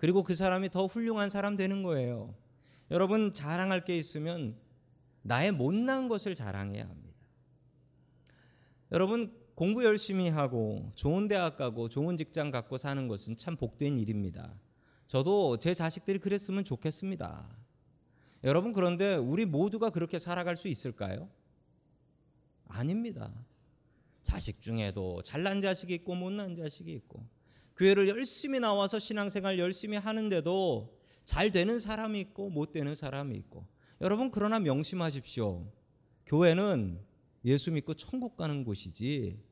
그리고 0.00 0.22
그 0.22 0.34
사람이 0.34 0.70
더 0.70 0.86
훌륭한 0.86 1.28
사람 1.28 1.56
되는 1.56 1.82
거예요. 1.82 2.34
여러분 2.90 3.34
자랑할 3.34 3.84
게 3.84 3.98
있으면 3.98 4.56
나의 5.20 5.52
못난 5.52 6.08
것을 6.08 6.34
자랑해야 6.34 6.88
합니다. 6.88 7.18
여러분 8.92 9.38
공부 9.54 9.84
열심히 9.84 10.30
하고 10.30 10.90
좋은 10.96 11.28
대학 11.28 11.58
가고 11.58 11.90
좋은 11.90 12.16
직장 12.16 12.50
갖고 12.50 12.78
사는 12.78 13.08
것은 13.08 13.36
참 13.36 13.56
복된 13.56 13.98
일입니다. 13.98 14.54
저도 15.06 15.58
제 15.58 15.74
자식들이 15.74 16.18
그랬으면 16.18 16.64
좋겠습니다. 16.64 17.54
여러분 18.44 18.72
그런데 18.72 19.16
우리 19.16 19.44
모두가 19.44 19.90
그렇게 19.90 20.18
살아갈 20.18 20.56
수 20.56 20.68
있을까요? 20.68 21.28
아닙니다. 22.68 23.30
자식 24.22 24.62
중에도 24.62 25.20
잘난 25.24 25.60
자식이 25.60 25.92
있고 25.92 26.14
못난 26.14 26.56
자식이 26.56 26.90
있고 26.90 27.22
교회를 27.80 28.10
열심히 28.10 28.60
나와서 28.60 28.98
신앙생활 28.98 29.58
열심히 29.58 29.96
하는데도 29.96 31.00
잘 31.24 31.50
되는 31.50 31.78
사람이 31.78 32.20
있고 32.20 32.50
못 32.50 32.72
되는 32.72 32.94
사람이 32.94 33.34
있고 33.38 33.66
여러분 34.02 34.30
그러나 34.30 34.60
명심하십시오. 34.60 35.66
교회는 36.26 37.00
예수 37.46 37.70
믿고 37.70 37.94
천국 37.94 38.36
가는 38.36 38.64
곳이지 38.64 39.42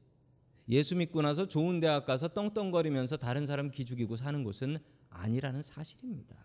예수 0.69 0.95
믿고 0.95 1.23
나서 1.23 1.49
좋은 1.49 1.81
대학 1.81 2.05
가서 2.05 2.29
떵떵거리면서 2.29 3.17
다른 3.17 3.47
사람 3.47 3.71
기죽이고 3.71 4.17
사는 4.17 4.45
곳은 4.45 4.77
아니라는 5.09 5.63
사실입니다. 5.63 6.37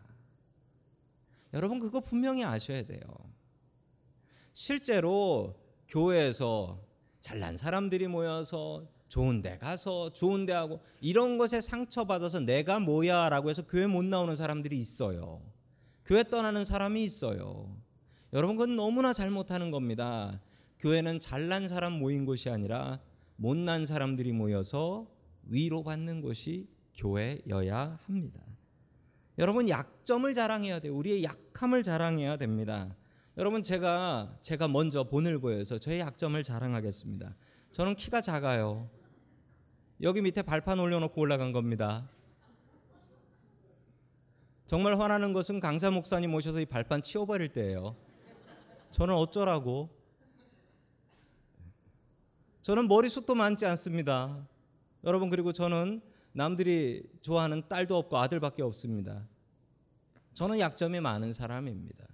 여러분 1.53 1.79
그거 1.79 1.99
분명히 1.99 2.45
아셔야 2.45 2.83
돼요. 2.83 3.01
실제로 4.53 5.59
교회에서 5.89 6.81
잘난 7.19 7.57
사람들이 7.57 8.07
모여서 8.07 8.87
좋은 9.13 9.43
데 9.43 9.59
가서 9.59 10.11
좋은 10.11 10.47
데 10.47 10.53
하고 10.53 10.81
이런 10.99 11.37
것에 11.37 11.61
상처받아서 11.61 12.39
내가 12.39 12.79
뭐야 12.79 13.29
라고 13.29 13.51
해서 13.51 13.61
교회 13.61 13.85
못 13.85 14.03
나오는 14.03 14.35
사람들이 14.35 14.75
있어요. 14.81 15.39
교회 16.03 16.23
떠나는 16.23 16.65
사람이 16.65 17.03
있어요. 17.03 17.79
여러분 18.33 18.55
그건 18.55 18.75
너무나 18.75 19.13
잘못하는 19.13 19.69
겁니다. 19.69 20.41
교회는 20.79 21.19
잘난 21.19 21.67
사람 21.67 21.93
모인 21.93 22.25
곳이 22.25 22.49
아니라 22.49 23.01
못난 23.35 23.85
사람들이 23.85 24.31
모여서 24.31 25.05
위로받는 25.43 26.21
곳이 26.21 26.67
교회여야 26.95 27.99
합니다. 28.07 28.41
여러분 29.37 29.69
약점을 29.69 30.33
자랑해야 30.33 30.79
돼요. 30.79 30.95
우리의 30.95 31.23
약함을 31.23 31.83
자랑해야 31.83 32.37
됩니다. 32.37 32.95
여러분 33.37 33.61
제가 33.61 34.39
제가 34.41 34.67
먼저 34.67 35.03
본을 35.03 35.37
보여서 35.37 35.77
저의 35.77 35.99
약점을 35.99 36.41
자랑하겠습니다. 36.41 37.35
저는 37.73 37.95
키가 37.95 38.21
작아요. 38.21 38.89
여기 40.03 40.21
밑에 40.21 40.41
발판 40.41 40.79
올려놓고 40.79 41.19
올라간 41.21 41.53
겁니다. 41.53 42.09
정말 44.65 44.99
화나는 44.99 45.31
것은 45.33 45.61
강사 45.61 45.89
목사님 45.89 46.33
오셔서 46.33 46.59
이 46.59 46.65
발판 46.65 47.01
치워버릴 47.01 47.53
때예요. 47.53 47.95
저는 48.91 49.15
어쩌라고? 49.15 49.89
저는 52.61 52.87
머리숱도 52.87 53.33
많지 53.33 53.65
않습니다. 53.65 54.45
여러분 55.05 55.29
그리고 55.29 55.53
저는 55.53 56.01
남들이 56.33 57.09
좋아하는 57.21 57.67
딸도 57.69 57.95
없고 57.97 58.17
아들밖에 58.17 58.61
없습니다. 58.61 59.25
저는 60.33 60.59
약점이 60.59 60.99
많은 60.99 61.31
사람입니다. 61.31 62.05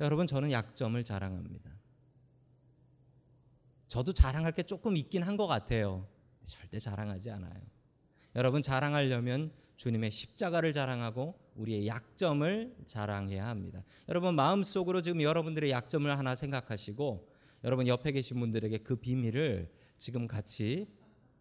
여러분 0.00 0.26
저는 0.26 0.52
약점을 0.52 1.02
자랑합니다. 1.04 1.70
저도 3.88 4.12
자랑할 4.14 4.52
게 4.52 4.62
조금 4.62 4.96
있긴 4.96 5.22
한 5.22 5.36
것 5.36 5.46
같아요. 5.46 6.06
절대 6.44 6.78
자랑하지 6.78 7.30
않아요. 7.30 7.60
여러분 8.36 8.62
자랑하려면 8.62 9.52
주님의 9.76 10.10
십자가를 10.10 10.72
자랑하고 10.72 11.38
우리의 11.56 11.86
약점을 11.86 12.76
자랑해야 12.86 13.46
합니다. 13.46 13.82
여러분 14.08 14.34
마음속으로 14.34 15.02
지금 15.02 15.22
여러분들의 15.22 15.70
약점을 15.70 16.10
하나 16.18 16.34
생각하시고 16.34 17.28
여러분 17.64 17.86
옆에 17.86 18.12
계신 18.12 18.38
분들에게 18.40 18.78
그 18.78 18.96
비밀을 18.96 19.70
지금 19.98 20.26
같이 20.26 20.88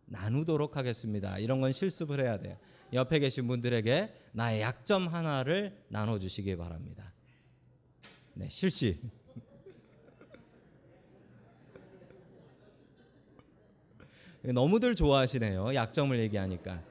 나누도록 0.05 0.77
하겠습니다. 0.77 1.37
이런 1.37 1.61
건 1.61 1.71
실습을 1.71 2.21
해야 2.21 2.39
돼요. 2.39 2.57
옆에 2.93 3.19
계신 3.19 3.47
분들에게 3.47 4.13
나의 4.33 4.61
약점 4.61 5.07
하나를 5.07 5.85
나눠 5.89 6.17
주시기 6.17 6.55
바랍니다. 6.57 7.13
네, 8.33 8.47
실시. 8.49 8.99
너무들 14.43 14.95
좋아하시네요. 14.95 15.75
약점을 15.75 16.17
얘기하니까. 16.19 16.81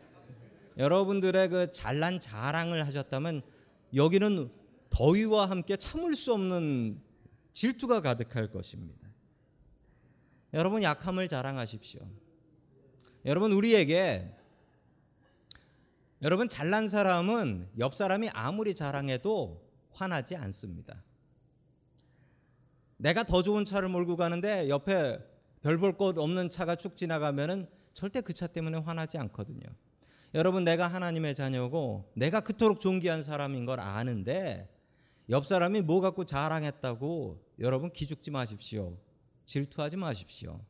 여러분들의 0.76 1.48
그 1.48 1.72
잘난 1.72 2.20
자랑을 2.20 2.86
하셨다면 2.86 3.42
여기는 3.94 4.50
더위와 4.90 5.46
함께 5.46 5.76
참을 5.76 6.14
수 6.14 6.32
없는 6.34 7.00
질투가 7.52 8.00
가득할 8.00 8.50
것입니다. 8.50 9.08
여러분 10.54 10.82
약함을 10.82 11.28
자랑하십시오. 11.28 12.00
여러분 13.24 13.52
우리에게 13.52 14.34
여러분 16.22 16.48
잘난 16.48 16.88
사람은 16.88 17.68
옆 17.78 17.94
사람이 17.94 18.28
아무리 18.30 18.74
자랑해도 18.74 19.62
화나지 19.90 20.36
않습니다. 20.36 21.02
내가 22.96 23.24
더 23.24 23.42
좋은 23.42 23.64
차를 23.64 23.88
몰고 23.88 24.16
가는데 24.16 24.68
옆에 24.68 25.18
별 25.62 25.78
볼 25.78 25.96
것 25.96 26.18
없는 26.18 26.50
차가 26.50 26.76
쭉 26.76 26.96
지나가면은 26.96 27.68
절대 27.92 28.20
그 28.20 28.32
차 28.32 28.46
때문에 28.46 28.78
화나지 28.78 29.18
않거든요. 29.18 29.60
여러분 30.34 30.62
내가 30.64 30.86
하나님의 30.86 31.34
자녀고 31.34 32.12
내가 32.14 32.40
그토록 32.40 32.80
존귀한 32.80 33.22
사람인 33.22 33.64
걸 33.64 33.80
아는데 33.80 34.68
옆 35.30 35.46
사람이 35.46 35.80
뭐 35.82 36.00
갖고 36.00 36.24
자랑했다고 36.24 37.42
여러분 37.60 37.90
기죽지 37.90 38.30
마십시오. 38.30 38.96
질투하지 39.46 39.96
마십시오. 39.96 40.60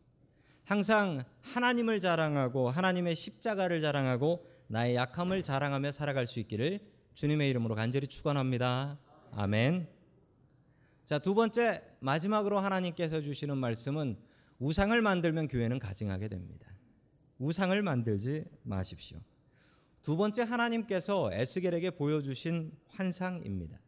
항상 0.64 1.25
하나님을 1.42 2.00
자랑하고 2.00 2.71
하나님의 2.71 3.16
십자가를 3.16 3.80
자랑하고 3.80 4.47
나의 4.68 4.95
약함을 4.97 5.42
자랑하며 5.42 5.92
살아갈 5.92 6.26
수 6.26 6.40
있기를 6.40 6.80
주님의 7.14 7.49
이름으로 7.50 7.75
간절히 7.75 8.07
축원합니다. 8.07 8.99
아멘. 9.33 9.88
자, 11.04 11.18
두 11.18 11.35
번째 11.35 11.83
마지막으로 12.00 12.59
하나님께서 12.59 13.23
주시는 13.23 13.57
말씀은 13.57 14.18
우상을 14.58 15.00
만들면 15.00 15.48
교회는 15.48 15.78
가증하게 15.78 16.28
됩니다. 16.28 16.66
우상을 17.38 17.80
만들지 17.82 18.44
마십시오. 18.62 19.18
두 20.02 20.16
번째 20.16 20.42
하나님께서 20.42 21.32
에스겔에게 21.32 21.92
보여주신 21.92 22.72
환상입니다. 22.88 23.78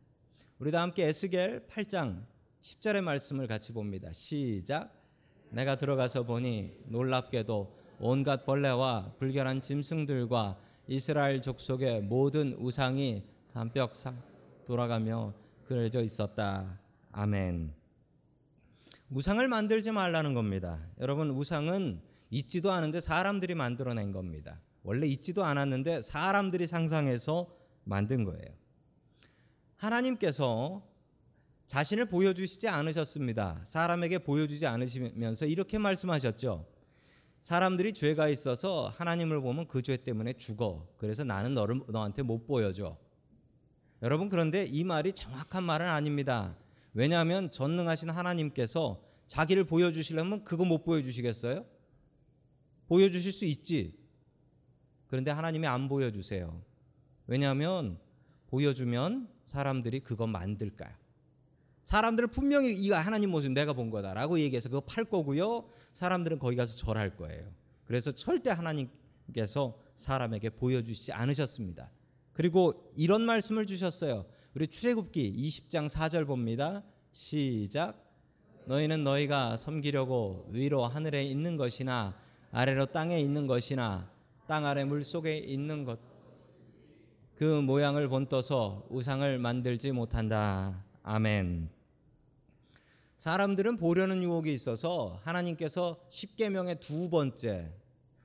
우리 0.58 0.70
다 0.70 0.82
함께 0.82 1.06
에스겔 1.06 1.66
8장 1.68 2.24
10절의 2.60 3.00
말씀을 3.00 3.46
같이 3.46 3.72
봅니다. 3.72 4.12
시작. 4.12 4.92
내가 5.50 5.76
들어가서 5.76 6.24
보니 6.24 6.72
놀랍게도 6.86 7.76
온갖 7.98 8.44
벌레와 8.44 9.14
불결한 9.18 9.62
짐승들과 9.62 10.58
이스라엘 10.86 11.42
족속의 11.42 12.02
모든 12.02 12.54
우상이 12.54 13.24
담벽상 13.52 14.22
돌아가며 14.64 15.34
그려져 15.64 16.02
있었다. 16.02 16.80
아멘. 17.12 17.79
우상을 19.10 19.46
만들지 19.48 19.90
말라는 19.90 20.34
겁니다. 20.34 20.78
여러분 21.00 21.30
우상은 21.30 22.00
있지도 22.30 22.70
않은데 22.70 23.00
사람들이 23.00 23.54
만들어낸 23.54 24.12
겁니다. 24.12 24.60
원래 24.82 25.06
있지도 25.08 25.44
않았는데 25.44 26.02
사람들이 26.02 26.66
상상해서 26.66 27.48
만든 27.84 28.24
거예요. 28.24 28.54
하나님께서 29.76 30.86
자신을 31.66 32.06
보여주시지 32.06 32.68
않으셨습니다. 32.68 33.62
사람에게 33.64 34.18
보여주지 34.18 34.66
않으시면서 34.66 35.46
이렇게 35.46 35.78
말씀하셨죠. 35.78 36.66
사람들이 37.40 37.94
죄가 37.94 38.28
있어서 38.28 38.92
하나님을 38.96 39.40
보면 39.40 39.66
그 39.66 39.82
죄 39.82 39.96
때문에 39.96 40.34
죽어. 40.34 40.86
그래서 40.98 41.24
나는 41.24 41.54
너를 41.54 41.80
너한테 41.88 42.22
못 42.22 42.46
보여줘. 42.46 42.96
여러분 44.02 44.28
그런데 44.28 44.64
이 44.64 44.84
말이 44.84 45.12
정확한 45.12 45.64
말은 45.64 45.88
아닙니다. 45.88 46.56
왜냐하면 46.92 47.50
전능하신 47.50 48.10
하나님께서 48.10 49.02
자기를 49.26 49.64
보여주시려면 49.64 50.44
그거 50.44 50.64
못 50.64 50.82
보여주시겠어요? 50.82 51.64
보여주실 52.88 53.32
수 53.32 53.44
있지. 53.44 53.96
그런데 55.06 55.30
하나님이 55.30 55.66
안 55.66 55.88
보여주세요. 55.88 56.62
왜냐하면 57.26 57.98
보여주면 58.48 59.28
사람들이 59.44 60.00
그거 60.00 60.26
만들까요? 60.26 60.92
사람들은 61.82 62.30
분명히 62.30 62.72
이거 62.72 62.96
하나님 62.96 63.30
모습 63.30 63.52
내가 63.52 63.72
본 63.72 63.90
거다라고 63.90 64.38
얘기해서 64.40 64.68
그거 64.68 64.80
팔 64.80 65.04
거고요. 65.04 65.68
사람들은 65.94 66.38
거기 66.38 66.56
가서 66.56 66.76
절할 66.76 67.16
거예요. 67.16 67.52
그래서 67.84 68.12
절대 68.12 68.50
하나님께서 68.50 69.78
사람에게 69.94 70.50
보여주시지 70.50 71.12
않으셨습니다. 71.12 71.90
그리고 72.32 72.92
이런 72.96 73.22
말씀을 73.22 73.66
주셨어요. 73.66 74.26
우리 74.54 74.66
출애굽기 74.66 75.34
20장 75.36 75.88
4절 75.88 76.26
봅니다. 76.26 76.82
시작. 77.12 78.04
너희는 78.66 79.04
너희가 79.04 79.56
섬기려고 79.56 80.48
위로 80.50 80.84
하늘에 80.84 81.24
있는 81.24 81.56
것이나 81.56 82.16
아래로 82.52 82.86
땅에 82.86 83.18
있는 83.20 83.46
것이나 83.46 84.10
땅 84.46 84.66
아래 84.66 84.84
물 84.84 85.02
속에 85.02 85.38
있는 85.38 85.84
것 85.84 86.10
그 87.40 87.62
모양을 87.62 88.06
본떠서 88.08 88.88
우상을 88.90 89.38
만들지 89.38 89.92
못한다. 89.92 90.84
아멘. 91.02 91.70
사람들은 93.16 93.78
보려는 93.78 94.22
유혹이 94.22 94.52
있어서 94.52 95.18
하나님께서 95.24 96.04
십계명의 96.10 96.80
두 96.80 97.08
번째 97.08 97.72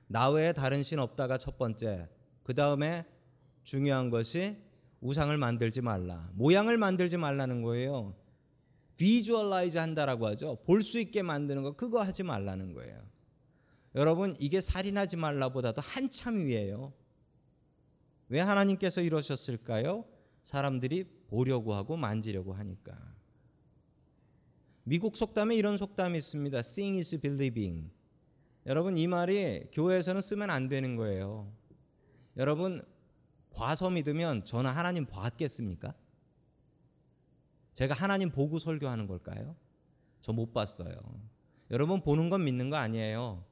나 0.06 0.28
외에 0.28 0.52
다른 0.52 0.82
신 0.82 0.98
없다가 0.98 1.38
첫 1.38 1.56
번째 1.56 2.10
그 2.42 2.52
다음에 2.52 3.06
중요한 3.64 4.10
것이 4.10 4.58
우상을 5.06 5.36
만들지 5.38 5.80
말라 5.80 6.30
모양을 6.34 6.76
만들지 6.76 7.16
말라는 7.16 7.62
거예요 7.62 8.14
visualize 8.96 9.78
한다라고 9.78 10.26
하죠 10.28 10.58
볼 10.64 10.82
수 10.82 10.98
있게 10.98 11.22
만드는 11.22 11.62
거 11.62 11.72
그거 11.72 12.02
하지 12.02 12.22
말라는 12.22 12.72
거예요 12.72 13.02
여러분 13.94 14.34
이게 14.38 14.60
살인하지 14.60 15.16
말라보다도 15.16 15.80
한참 15.80 16.44
위에요 16.44 16.92
왜 18.28 18.40
하나님께서 18.40 19.00
이러셨을까요? 19.02 20.04
사람들이 20.42 21.04
보려고 21.28 21.74
하고 21.74 21.96
만지려고 21.96 22.52
하니까. 22.52 22.96
미국 24.84 25.16
속담에 25.16 25.54
이런 25.54 25.76
속담이 25.76 26.18
있습니다. 26.18 26.58
Seeing 26.58 26.98
is 26.98 27.20
believing. 27.20 27.90
여러분 28.66 28.96
이 28.98 29.06
말이 29.06 29.66
교회에서는 29.72 30.20
쓰면 30.20 30.50
안 30.50 30.68
되는 30.68 30.96
거예요. 30.96 31.52
여러분 32.36 32.82
봐서 33.56 33.88
믿으면 33.90 34.44
저는 34.44 34.70
하나님 34.70 35.06
봤겠습니까? 35.06 35.94
제가 37.72 37.94
하나님 37.94 38.30
보고 38.30 38.58
설교하는 38.58 39.06
걸까요? 39.06 39.56
저 40.20 40.32
못 40.32 40.52
봤어요. 40.52 40.96
여러분 41.70 42.00
보는 42.02 42.28
건 42.30 42.44
믿는 42.44 42.68
거 42.70 42.76
아니에요. 42.76 43.44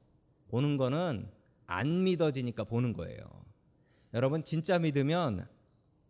보는 0.47 0.77
거는 0.77 1.29
안 1.65 2.03
믿어지니까 2.03 2.65
보는 2.65 2.93
거예요. 2.93 3.19
여러분 4.13 4.43
진짜 4.43 4.77
믿으면 4.77 5.47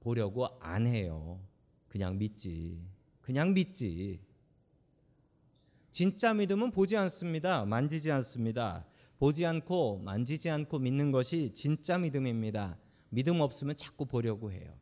보려고 0.01 0.47
안 0.60 0.88
해요. 0.88 1.39
그냥 1.88 2.17
믿지. 2.17 2.86
그냥 3.21 3.53
믿지. 3.53 4.19
진짜 5.91 6.34
믿음은 6.34 6.71
보지 6.71 6.97
않습니다. 6.97 7.63
만지지 7.65 8.12
않습니다. 8.12 8.86
보지 9.17 9.45
않고 9.45 9.99
만지지 9.99 10.49
않고 10.49 10.79
믿는 10.79 11.12
것이 11.12 11.53
진짜 11.53 11.97
믿음입니다. 11.97 12.77
믿음 13.15 13.39
없으면 13.39 13.78
자꾸 13.78 14.06
보려고 14.06 14.51
해요. 14.51 14.78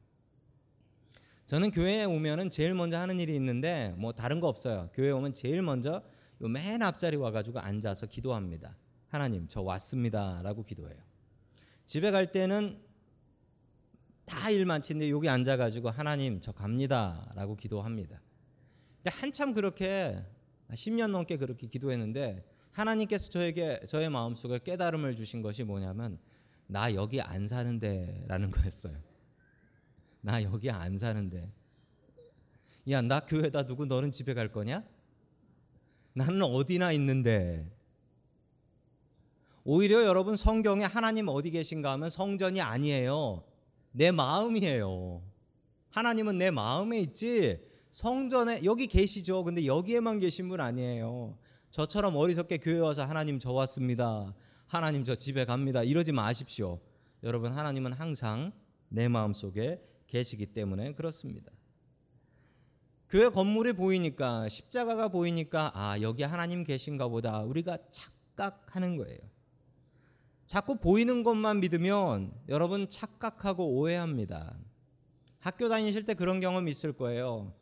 저는 1.46 1.72
교회에 1.72 2.06
오면은 2.06 2.50
제일 2.50 2.74
먼저 2.74 2.98
하는 2.98 3.20
일이 3.20 3.36
있는데 3.36 3.94
뭐 3.98 4.12
다른 4.12 4.40
거 4.40 4.48
없어요. 4.48 4.90
교회 4.94 5.12
오면 5.12 5.34
제일 5.34 5.62
먼저 5.62 6.02
맨 6.40 6.82
앞자리 6.82 7.16
와가지고 7.16 7.60
앉아서 7.60 8.08
기도합니다. 8.08 8.76
하나님 9.08 9.48
저 9.48 9.62
왔습니다라고 9.62 10.64
기도해요. 10.64 10.98
집에 11.86 12.12
갈 12.12 12.32
때는 12.32 12.82
다 14.26 14.50
일 14.50 14.66
많지인데 14.66 15.10
여기 15.10 15.30
앉아가지고 15.30 15.90
하나님 15.90 16.42
저 16.42 16.52
갑니다라고 16.54 17.56
기도합니다. 17.56 18.22
근데 18.98 19.16
한참 19.16 19.54
그렇게 19.54 20.26
10년 20.72 21.12
넘게 21.12 21.38
그렇게 21.38 21.68
기도했는데 21.68 22.44
하나님께서 22.72 23.30
저에게 23.30 23.82
저의 23.88 24.10
마음속에 24.10 24.60
깨달음을 24.60 25.16
주신 25.16 25.42
것이 25.42 25.64
뭐냐면 25.64 26.18
나 26.68 26.94
여기 26.94 27.22
안 27.22 27.48
사는데라는 27.48 28.52
거였어요. 28.52 28.98
나 30.22 30.42
여기 30.44 30.70
안 30.70 30.98
사는데. 30.98 31.52
야, 32.90 33.02
나 33.02 33.20
교회다 33.22 33.66
두고 33.66 33.86
너는 33.86 34.12
집에 34.12 34.34
갈 34.34 34.52
거냐? 34.52 34.84
나는 36.14 36.42
어디나 36.42 36.92
있는데. 36.94 37.70
오히려 39.64 40.04
여러분 40.04 40.36
성경에 40.36 40.84
하나님 40.84 41.30
어디 41.30 41.50
계신가 41.50 41.94
하면 41.94 42.10
성전이 42.10 42.60
아니에요. 42.62 43.44
내 43.92 44.12
마음이에요. 44.12 45.22
하나님은 45.90 46.38
내 46.38 46.52
마음에 46.52 47.00
있지 47.00 47.64
성전에 47.92 48.64
여기 48.64 48.88
계시죠. 48.88 49.44
근데 49.44 49.66
여기에만 49.66 50.20
계신 50.20 50.50
분 50.50 50.60
아니에요. 50.60 51.38
저처럼 51.70 52.16
어리석게 52.16 52.58
교회 52.58 52.80
와서 52.80 53.04
하나님 53.04 53.40
저 53.40 53.52
왔습니다. 53.52 54.34
하나님 54.74 55.04
저 55.04 55.14
집에 55.16 55.46
갑니다. 55.46 55.84
이러지 55.84 56.14
마십시오. 56.14 56.80
여러분 57.22 57.52
하나님은 57.52 57.94
항상 57.94 58.52
내 58.90 59.08
마음 59.08 59.32
속에 59.32 59.80
계시기 60.08 60.48
때문에 60.48 60.94
그렇습니다. 60.94 61.52
교회 63.08 63.30
건물이 63.30 63.74
보이니까 63.74 64.50
십자가가 64.50 65.10
보이니까 65.10 65.72
아 65.76 66.02
여기 66.02 66.24
하나님 66.24 66.64
계신가 66.64 67.08
보다 67.10 67.42
우리가 67.42 67.78
착각하는 67.92 68.98
거예요. 68.98 69.20
자꾸 70.48 70.78
보이는 70.78 71.22
것만 71.22 71.60
믿으면 71.60 72.34
여러분 72.50 72.90
착각하고 72.90 73.76
오해합니다. 73.76 74.58
학교 75.38 75.70
다니실 75.70 76.08
때 76.08 76.16
그런 76.16 76.40
경험 76.40 76.68
있을 76.68 76.94
거예요. 76.94 77.54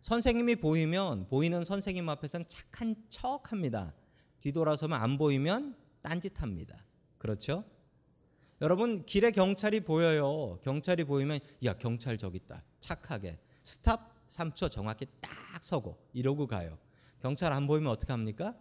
선생님이 0.00 0.56
보이면 0.56 1.28
보이는 1.28 1.62
선생님 1.62 2.08
앞에서는 2.08 2.46
착한 2.48 2.96
척 3.08 3.52
합니다. 3.52 3.94
뒤돌아서면 4.40 5.00
안 5.00 5.18
보이면 5.18 5.83
딴짓합니다. 6.04 6.84
그렇죠? 7.18 7.64
여러분 8.60 9.04
길에 9.04 9.30
경찰이 9.30 9.80
보여요. 9.80 10.58
경찰이 10.62 11.04
보이면 11.04 11.40
야 11.64 11.74
경찰 11.74 12.16
저기 12.16 12.36
있다. 12.36 12.62
착하게 12.80 13.38
스탑 13.62 14.28
3초 14.28 14.70
정확히 14.70 15.06
딱 15.20 15.32
서고 15.62 15.98
이러고 16.12 16.46
가요. 16.46 16.78
경찰 17.20 17.52
안 17.52 17.66
보이면 17.66 17.90
어떻게 17.90 18.12
합니까? 18.12 18.54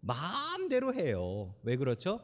마음대로 0.00 0.92
해요. 0.92 1.54
왜 1.62 1.76
그렇죠? 1.76 2.20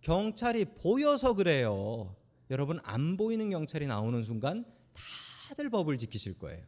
경찰이 0.00 0.64
보여서 0.64 1.34
그래요. 1.34 2.16
여러분 2.50 2.80
안 2.82 3.16
보이는 3.16 3.50
경찰이 3.50 3.86
나오는 3.86 4.24
순간 4.24 4.64
다들 5.48 5.68
법을 5.70 5.98
지키실 5.98 6.38
거예요. 6.38 6.64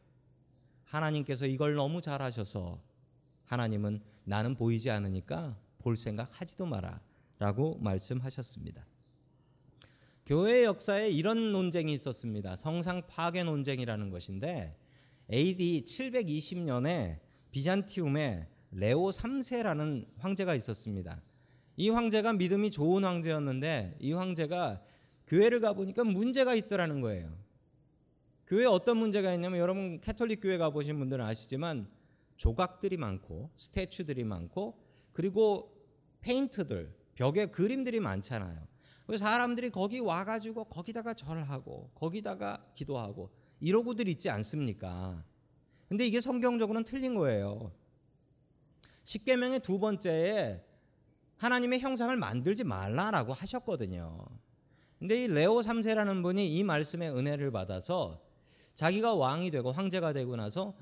하나님께서 0.85 1.47
이걸 1.47 1.75
너무 1.75 2.01
잘하셔서 2.01 2.81
하나님은 3.47 4.03
나는 4.25 4.55
보이지 4.55 4.91
않으니까 4.91 5.57
볼 5.83 5.97
생각 5.97 6.41
하지도 6.41 6.65
마라 6.65 7.01
라고 7.39 7.77
말씀하셨습니다. 7.79 8.87
교회 10.25 10.65
역사에 10.65 11.11
이런 11.11 11.51
논쟁이 11.51 11.93
있었습니다. 11.93 12.55
성상 12.55 13.03
파괴 13.09 13.43
논쟁이라는 13.43 14.11
것인데 14.11 14.77
AD 15.33 15.85
720년에 15.85 17.19
비잔티움에 17.51 18.49
레오 18.71 19.11
3세라는 19.11 20.07
황제가 20.19 20.55
있었습니다. 20.55 21.21
이 21.77 21.91
황제가 21.91 22.35
믿음이 22.35 22.71
좋은 22.71 23.05
황제였는데 23.05 23.97
이 23.99 24.13
황제가 24.13 24.83
교회를 25.27 25.61
가보니까 25.61 26.05
문제가 26.05 26.55
있더라는 26.55 27.01
거예요. 27.01 27.37
교회에 28.47 28.67
어떤 28.67 28.99
문제가 28.99 29.33
있냐면 29.35 29.59
여러분 29.59 30.01
캐톨릭 30.01 30.41
교회 30.43 30.59
가보신 30.59 30.99
분들은 30.99 31.25
아시지만 31.25 31.89
조각들이 32.37 32.97
많고 32.97 33.51
statue들이 33.57 34.25
많고 34.25 34.82
그리고 35.13 35.73
페인트들 36.21 36.95
벽에 37.15 37.47
그림들이 37.47 38.01
많잖아요. 38.01 38.67
사람들이 39.17 39.71
거기 39.71 40.01
와가지고 40.01 40.65
거기다가 40.65 41.15
절하고 41.15 41.91
거기다가 41.95 42.65
기도하고 42.75 43.31
이러고들 43.61 44.09
있지 44.09 44.31
않습니까? 44.31 45.25
근데 45.89 46.07
이게 46.07 46.21
성경적으로는 46.21 46.85
틀린 46.85 47.15
거예요. 47.15 47.73
십계명의 49.05 49.61
두 49.61 49.79
번째에 49.79 50.65
하나님의 51.37 51.81
형상을 51.81 52.17
만들지 52.17 52.65
말라라고 52.65 53.33
하셨거든요. 53.33 54.27
근데 54.99 55.25
이 55.25 55.27
레오 55.27 55.61
3세라는 55.61 56.23
분이 56.23 56.55
이 56.55 56.63
말씀의 56.63 57.11
은혜를 57.11 57.51
받아서 57.51 58.23
자기가 58.75 59.15
왕이 59.15 59.51
되고 59.51 59.73
황제가 59.73 60.13
되고 60.13 60.37
나서 60.37 60.75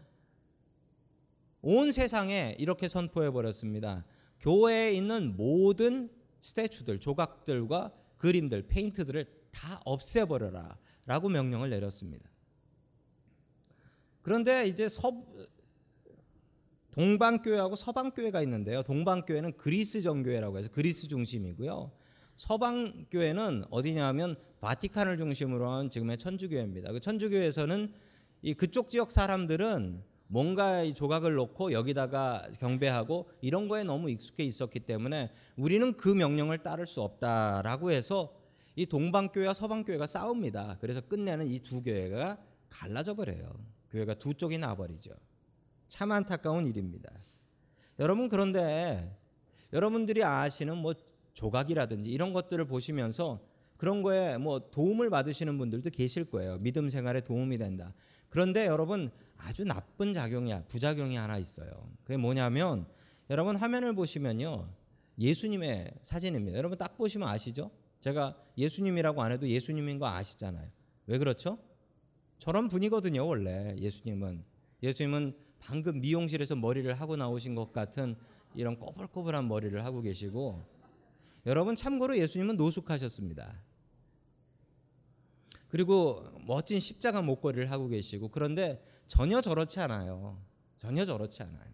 온 1.62 1.90
세상에 1.90 2.54
이렇게 2.58 2.86
선포해 2.86 3.30
버렸습니다. 3.30 4.04
교회에 4.40 4.92
있는 4.92 5.36
모든 5.36 6.10
스태츄들, 6.40 7.00
조각들과 7.00 7.92
그림들, 8.16 8.62
페인트들을 8.66 9.26
다 9.50 9.80
없애버려라 9.84 10.76
라고 11.06 11.28
명령을 11.28 11.70
내렸습니다. 11.70 12.30
그런데 14.22 14.66
이제 14.66 14.88
서, 14.88 15.24
동방교회하고 16.92 17.76
서방교회가 17.76 18.42
있는데요. 18.42 18.82
동방교회는 18.82 19.56
그리스 19.56 20.02
정교회라고 20.02 20.58
해서 20.58 20.68
그리스 20.70 21.08
중심이고요. 21.08 21.92
서방교회는 22.36 23.64
어디냐면 23.70 24.36
바티칸을 24.60 25.18
중심으로 25.18 25.70
한 25.70 25.90
지금의 25.90 26.18
천주교회입니다. 26.18 26.92
그 26.92 27.00
천주교회에서는 27.00 27.92
이 28.42 28.54
그쪽 28.54 28.88
지역 28.88 29.12
사람들은 29.12 30.02
뭔가 30.32 30.84
이 30.84 30.94
조각을 30.94 31.34
놓고 31.34 31.72
여기다가 31.72 32.46
경배하고 32.60 33.28
이런 33.40 33.66
거에 33.66 33.82
너무 33.82 34.08
익숙해 34.10 34.44
있었기 34.44 34.78
때문에 34.80 35.28
우리는 35.56 35.92
그 35.96 36.08
명령을 36.08 36.58
따를 36.58 36.86
수 36.86 37.02
없다라고 37.02 37.90
해서 37.90 38.32
이 38.76 38.86
동방교회와 38.86 39.52
서방교회가 39.54 40.06
싸웁니다. 40.06 40.78
그래서 40.80 41.00
끝내는 41.00 41.48
이 41.48 41.58
두 41.58 41.82
교회가 41.82 42.38
갈라져 42.68 43.14
버려요. 43.14 43.52
교회가 43.90 44.14
두 44.14 44.32
쪽이 44.32 44.56
나버리죠. 44.58 45.10
참 45.88 46.12
안타까운 46.12 46.64
일입니다. 46.64 47.10
여러분 47.98 48.28
그런데 48.28 49.18
여러분들이 49.72 50.22
아시는 50.22 50.78
뭐 50.78 50.94
조각이라든지 51.34 52.08
이런 52.08 52.32
것들을 52.32 52.64
보시면서 52.66 53.40
그런 53.76 54.04
거에 54.04 54.38
뭐 54.38 54.70
도움을 54.70 55.10
받으시는 55.10 55.58
분들도 55.58 55.90
계실 55.90 56.30
거예요. 56.30 56.58
믿음 56.58 56.88
생활에 56.88 57.20
도움이 57.20 57.58
된다. 57.58 57.94
그런데 58.28 58.66
여러분 58.66 59.10
아주 59.42 59.64
나쁜 59.64 60.12
작용이야 60.12 60.64
부작용이 60.68 61.16
하나 61.16 61.38
있어요. 61.38 61.70
그게 62.04 62.16
뭐냐면 62.16 62.86
여러분 63.28 63.56
화면을 63.56 63.94
보시면요 63.94 64.68
예수님의 65.18 65.92
사진입니다. 66.02 66.58
여러분 66.58 66.78
딱 66.78 66.96
보시면 66.96 67.28
아시죠? 67.28 67.70
제가 68.00 68.36
예수님이라고 68.56 69.22
안 69.22 69.32
해도 69.32 69.48
예수님인 69.48 69.98
거 69.98 70.06
아시잖아요. 70.06 70.68
왜 71.06 71.18
그렇죠? 71.18 71.58
저런 72.38 72.68
분이거든요 72.68 73.26
원래 73.26 73.76
예수님은 73.78 74.44
예수님은 74.82 75.36
방금 75.58 76.00
미용실에서 76.00 76.56
머리를 76.56 76.92
하고 76.94 77.16
나오신 77.16 77.54
것 77.54 77.72
같은 77.72 78.16
이런 78.54 78.78
꼬불꼬불한 78.78 79.46
머리를 79.46 79.84
하고 79.84 80.00
계시고 80.00 80.64
여러분 81.46 81.76
참고로 81.76 82.18
예수님은 82.18 82.56
노숙하셨습니다. 82.56 83.62
그리고 85.68 86.24
멋진 86.46 86.80
십자가 86.80 87.22
목걸이를 87.22 87.70
하고 87.70 87.88
계시고 87.88 88.28
그런데 88.28 88.82
전혀 89.10 89.40
저렇지 89.40 89.80
않아요. 89.80 90.40
전혀 90.76 91.04
저렇지 91.04 91.42
않아요. 91.42 91.68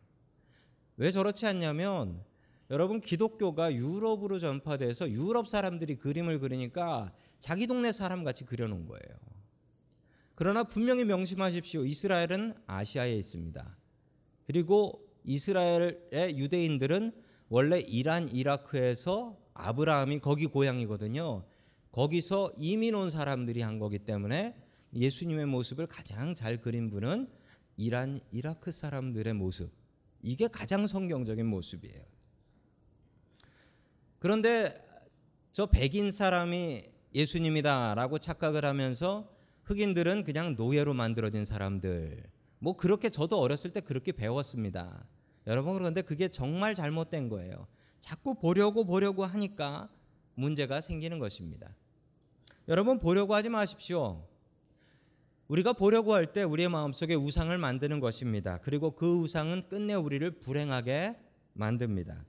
왜 0.96 1.10
저렇지 1.10 1.44
않냐면 1.46 2.24
여러분 2.70 2.98
기독교가 3.02 3.74
유럽으로 3.74 4.38
전파돼서 4.38 5.10
유럽 5.10 5.46
사람들이 5.46 5.96
그림을 5.96 6.38
그리니까 6.40 7.12
자기 7.38 7.66
동네 7.66 7.92
사람 7.92 8.24
같이 8.24 8.46
그려놓은 8.46 8.86
거예요. 8.86 9.18
그러나 10.34 10.64
분명히 10.64 11.04
명심하십시오. 11.04 11.84
이스라엘은 11.84 12.54
아시아에 12.66 13.12
있습니다. 13.12 13.76
그리고 14.46 15.06
이스라엘의 15.24 16.38
유대인들은 16.38 17.12
원래 17.50 17.80
이란, 17.80 18.30
이라크에서 18.30 19.36
아브라함이 19.52 20.20
거기 20.20 20.46
고향이거든요. 20.46 21.44
거기서 21.92 22.52
이민 22.56 22.94
온 22.94 23.10
사람들이 23.10 23.60
한 23.60 23.78
거기 23.78 23.98
때문에 23.98 24.54
예수님의 24.96 25.46
모습을 25.46 25.86
가장 25.86 26.34
잘 26.34 26.60
그린 26.60 26.90
분은 26.90 27.28
이란, 27.76 28.20
이라크 28.32 28.72
사람들의 28.72 29.34
모습. 29.34 29.70
이게 30.22 30.48
가장 30.48 30.86
성경적인 30.86 31.46
모습이에요. 31.46 32.02
그런데 34.18 34.82
저 35.52 35.66
백인 35.66 36.10
사람이 36.10 36.84
예수님이다라고 37.14 38.18
착각을 38.18 38.64
하면서 38.64 39.30
흑인들은 39.64 40.24
그냥 40.24 40.54
노예로 40.56 40.94
만들어진 40.94 41.44
사람들. 41.44 42.24
뭐 42.58 42.76
그렇게 42.76 43.10
저도 43.10 43.38
어렸을 43.38 43.72
때 43.72 43.80
그렇게 43.80 44.12
배웠습니다. 44.12 45.06
여러분 45.46 45.74
그런데 45.74 46.02
그게 46.02 46.28
정말 46.28 46.74
잘못된 46.74 47.28
거예요. 47.28 47.66
자꾸 48.00 48.34
보려고 48.34 48.84
보려고 48.84 49.24
하니까 49.24 49.88
문제가 50.34 50.80
생기는 50.80 51.18
것입니다. 51.18 51.74
여러분 52.68 52.98
보려고 52.98 53.34
하지 53.34 53.48
마십시오. 53.48 54.26
우리가 55.48 55.72
보려고 55.74 56.12
할 56.14 56.32
때 56.32 56.42
우리의 56.42 56.68
마음속에 56.68 57.14
우상을 57.14 57.56
만드는 57.56 58.00
것입니다. 58.00 58.58
그리고 58.62 58.90
그 58.90 59.14
우상은 59.14 59.68
끝내 59.68 59.94
우리를 59.94 60.28
불행하게 60.40 61.16
만듭니다. 61.52 62.24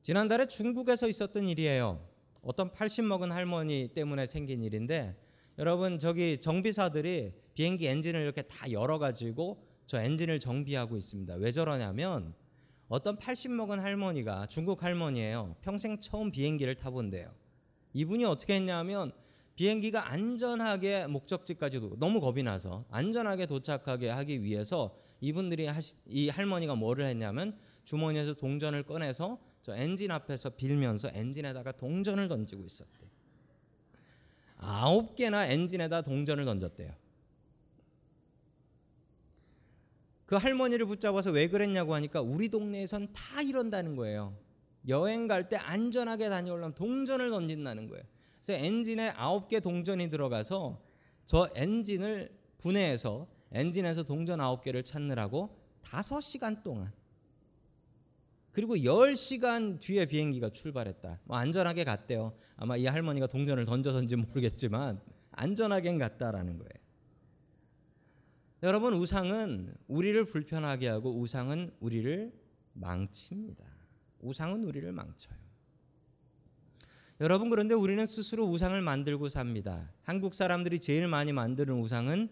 지난달에 0.00 0.46
중국에서 0.46 1.08
있었던 1.08 1.46
일이에요. 1.46 2.04
어떤 2.42 2.72
80 2.72 3.04
먹은 3.04 3.30
할머니 3.30 3.88
때문에 3.94 4.26
생긴 4.26 4.62
일인데 4.62 5.14
여러분 5.58 5.98
저기 5.98 6.40
정비사들이 6.40 7.34
비행기 7.54 7.86
엔진을 7.86 8.20
이렇게 8.22 8.42
다 8.42 8.70
열어 8.72 8.98
가지고 8.98 9.64
저 9.86 10.00
엔진을 10.00 10.40
정비하고 10.40 10.96
있습니다. 10.96 11.34
왜 11.34 11.52
저러냐면 11.52 12.34
어떤 12.88 13.16
80 13.16 13.52
먹은 13.52 13.78
할머니가 13.78 14.46
중국 14.46 14.82
할머니예요. 14.82 15.54
평생 15.60 16.00
처음 16.00 16.30
비행기를 16.30 16.74
타본대요. 16.76 17.26
이분이 17.92 18.24
어떻게 18.24 18.54
했냐면 18.54 19.12
비행기가 19.62 20.10
안전하게 20.10 21.06
목적지까지 21.06 21.78
도 21.78 21.96
너무 21.96 22.18
겁이 22.18 22.42
나서 22.42 22.84
안전하게 22.90 23.46
도착하게 23.46 24.10
하기 24.10 24.42
위해서 24.42 24.98
이분들이 25.20 25.66
하시, 25.66 25.94
이 26.04 26.28
할머니가 26.30 26.74
뭐를 26.74 27.04
했냐면 27.04 27.56
주머니에서 27.84 28.34
동전을 28.34 28.82
꺼내서 28.82 29.38
저 29.62 29.76
엔진 29.76 30.10
앞에서 30.10 30.50
빌면서 30.50 31.12
엔진에다가 31.14 31.70
동전을 31.70 32.26
던지고 32.26 32.64
있었대. 32.64 33.06
아홉 34.56 35.14
개나 35.14 35.46
엔진에다 35.46 36.02
동전을 36.02 36.44
던졌대요. 36.44 36.92
그 40.26 40.34
할머니를 40.34 40.86
붙잡아서 40.86 41.30
왜 41.30 41.46
그랬냐고 41.46 41.94
하니까 41.94 42.20
우리 42.20 42.48
동네에선 42.48 43.12
다 43.12 43.40
이런다는 43.42 43.94
거예요. 43.94 44.36
여행 44.88 45.28
갈 45.28 45.48
때 45.48 45.54
안전하게 45.54 46.30
다녀오려면 46.30 46.74
동전을 46.74 47.30
던진다는 47.30 47.86
거예요. 47.86 48.02
그래서 48.44 48.64
엔진에 48.64 49.10
아홉 49.10 49.48
개 49.48 49.60
동전이 49.60 50.10
들어가서 50.10 50.82
저 51.26 51.48
엔진을 51.54 52.36
분해해서 52.58 53.28
엔진에서 53.52 54.02
동전 54.02 54.40
아홉 54.40 54.62
개를 54.62 54.82
찾느라고 54.82 55.56
다섯 55.82 56.20
시간 56.20 56.62
동안 56.62 56.92
그리고 58.50 58.84
열 58.84 59.14
시간 59.14 59.78
뒤에 59.78 60.06
비행기가 60.06 60.50
출발했다. 60.50 61.20
뭐 61.24 61.36
안전하게 61.38 61.84
갔대요. 61.84 62.34
아마 62.56 62.76
이 62.76 62.86
할머니가 62.86 63.26
동전을 63.26 63.64
던져서인지 63.64 64.16
모르겠지만 64.16 65.00
안전하게는 65.30 65.98
갔다라는 65.98 66.58
거예요. 66.58 66.82
여러분 68.62 68.94
우상은 68.94 69.74
우리를 69.88 70.24
불편하게 70.26 70.88
하고 70.88 71.18
우상은 71.18 71.72
우리를 71.80 72.32
망칩니다. 72.74 73.64
우상은 74.20 74.64
우리를 74.64 74.92
망쳐요. 74.92 75.41
여러분 77.20 77.50
그런데 77.50 77.74
우리는 77.74 78.04
스스로 78.06 78.46
우상을 78.46 78.80
만들고 78.80 79.28
삽니다. 79.28 79.92
한국 80.02 80.34
사람들이 80.34 80.80
제일 80.80 81.06
많이 81.06 81.32
만드는 81.32 81.74
우상은 81.74 82.28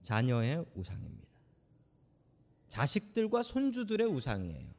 자녀의 0.00 0.64
우상입니다. 0.74 1.28
자식들과 2.68 3.42
손주들의 3.42 4.06
우상이에요. 4.06 4.78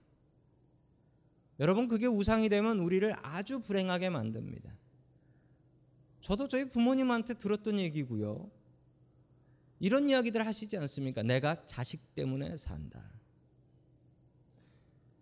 여러분 1.60 1.88
그게 1.88 2.08
우상이 2.08 2.48
되면 2.50 2.80
우리를 2.80 3.14
아주 3.22 3.60
불행하게 3.60 4.10
만듭니다. 4.10 4.74
저도 6.22 6.48
저희 6.48 6.70
부모님한테 6.70 7.34
들었던 7.36 7.80
얘기고요. 7.80 8.50
이런 9.80 10.10
이야기들 10.10 10.46
하시지 10.46 10.78
않습니까? 10.78 11.24
내가 11.24 11.66
자식 11.66 12.16
때문에 12.16 12.58
산다. 12.58 13.04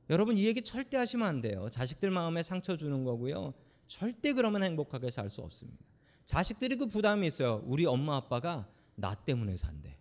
여러분 0.10 0.38
이 0.38 0.46
얘기 0.46 0.62
절대 0.62 0.98
하시면 0.98 1.28
안 1.28 1.42
돼요. 1.42 1.70
자식들 1.70 2.12
마음에 2.12 2.42
상처 2.44 2.78
주는 2.78 3.04
거고요. 3.04 3.54
절대 3.88 4.34
그러면 4.34 4.63
행복하게 4.63 5.10
살 5.12 5.30
수 5.30 5.41
없습니다. 5.41 5.86
자식들이 6.26 6.76
그 6.76 6.88
부담이 6.88 7.26
있어요. 7.28 7.63
우리 7.65 7.86
엄마 7.86 8.17
아빠가 8.17 8.67
나 8.95 9.15
때문에 9.15 9.56
산대. 9.58 9.97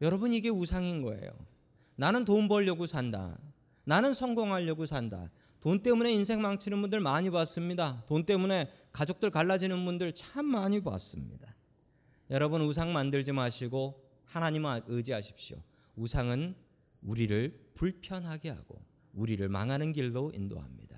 여러분 0.00 0.32
이게 0.32 0.48
우상인 0.48 1.02
거예요. 1.02 1.30
나는 1.96 2.24
돈 2.24 2.48
벌려고 2.48 2.86
산다. 2.86 3.38
나는 3.84 4.14
성공하려고 4.14 4.86
산다. 4.86 5.30
돈 5.60 5.82
때문에 5.82 6.12
인생 6.12 6.40
망치는 6.42 6.80
분들 6.82 7.00
많이 7.00 7.30
봤습니다. 7.30 8.04
돈 8.06 8.24
때문에 8.24 8.70
가족들 8.92 9.30
갈라지는 9.30 9.84
분들 9.84 10.12
참 10.14 10.44
많이 10.46 10.80
봤습니다. 10.80 11.54
여러분 12.30 12.62
우상 12.62 12.92
만들지 12.92 13.32
마시고 13.32 14.02
하나님을 14.24 14.82
의지하십시오. 14.86 15.58
우상은 15.96 16.54
우리를 17.02 17.70
불편하게 17.74 18.50
하고 18.50 18.80
우리를 19.12 19.46
망하는 19.48 19.92
길로 19.92 20.32
인도합니다. 20.34 20.91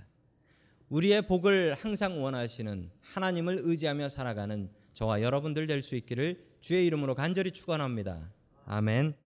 우리의 0.94 1.22
복을 1.22 1.74
항상 1.74 2.22
원하시는 2.22 2.88
하나님을 3.00 3.58
의지하며 3.62 4.08
살아가는 4.10 4.70
저와 4.92 5.22
여러분들 5.22 5.66
될 5.66 5.82
수 5.82 5.96
있기를 5.96 6.46
주의 6.60 6.86
이름으로 6.86 7.16
간절히 7.16 7.50
축원합니다. 7.50 8.30
아멘. 8.64 9.23